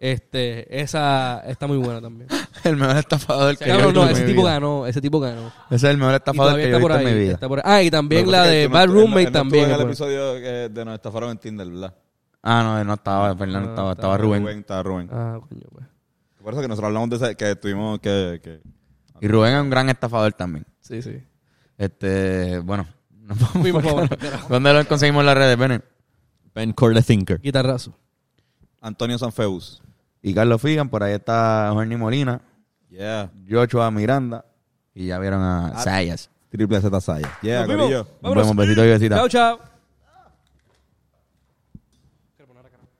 [0.00, 2.28] Este, esa está muy buena también.
[2.64, 4.52] El mejor estafador que yo Cabrón, visto no, en ese mi tipo vida.
[4.52, 5.46] ganó, ese tipo ganó.
[5.70, 7.32] Ese es el mejor estafador que yo he en mi vida.
[7.34, 7.62] está por ahí.
[7.66, 9.64] Ah, y también que la de que Bad no- Roommate él no estuvo también.
[9.64, 11.94] en el episodio de nos estafaron en Tinder, ¿verdad?
[12.42, 14.42] Ah, no, no estaba, Fernando No, estaba, estaba estaba Rubén.
[14.42, 15.08] Rubén, estaba Rubén.
[15.12, 15.86] Ah, coño, pues.
[16.42, 18.40] Por eso que nosotros hablamos de ese, que tuvimos que...
[18.42, 18.60] que
[19.20, 20.64] Y Rubén es un gran estafador también.
[20.80, 21.20] Sí, sí.
[21.76, 22.86] Este, bueno.
[23.20, 24.48] no podemos- Fuimos para abajo, carajo.
[24.48, 25.80] ¿Dónde lo conseguimos en las redes, Bene?
[26.54, 27.40] Ben Corley Thinker.
[27.40, 27.98] Guitarrazo.
[28.80, 29.82] Antonio Sanfeus.
[30.22, 32.40] Y Carlos Figan, por ahí está Jorni Molina,
[32.90, 33.30] Yeah.
[33.48, 34.44] Joshua Miranda,
[34.94, 36.30] y ya vieron a Sayas.
[36.50, 37.30] Triple Z Sayas.
[37.42, 39.18] Yeah, Nos vemos, besitos y besitas.
[39.18, 39.58] Chao, chao.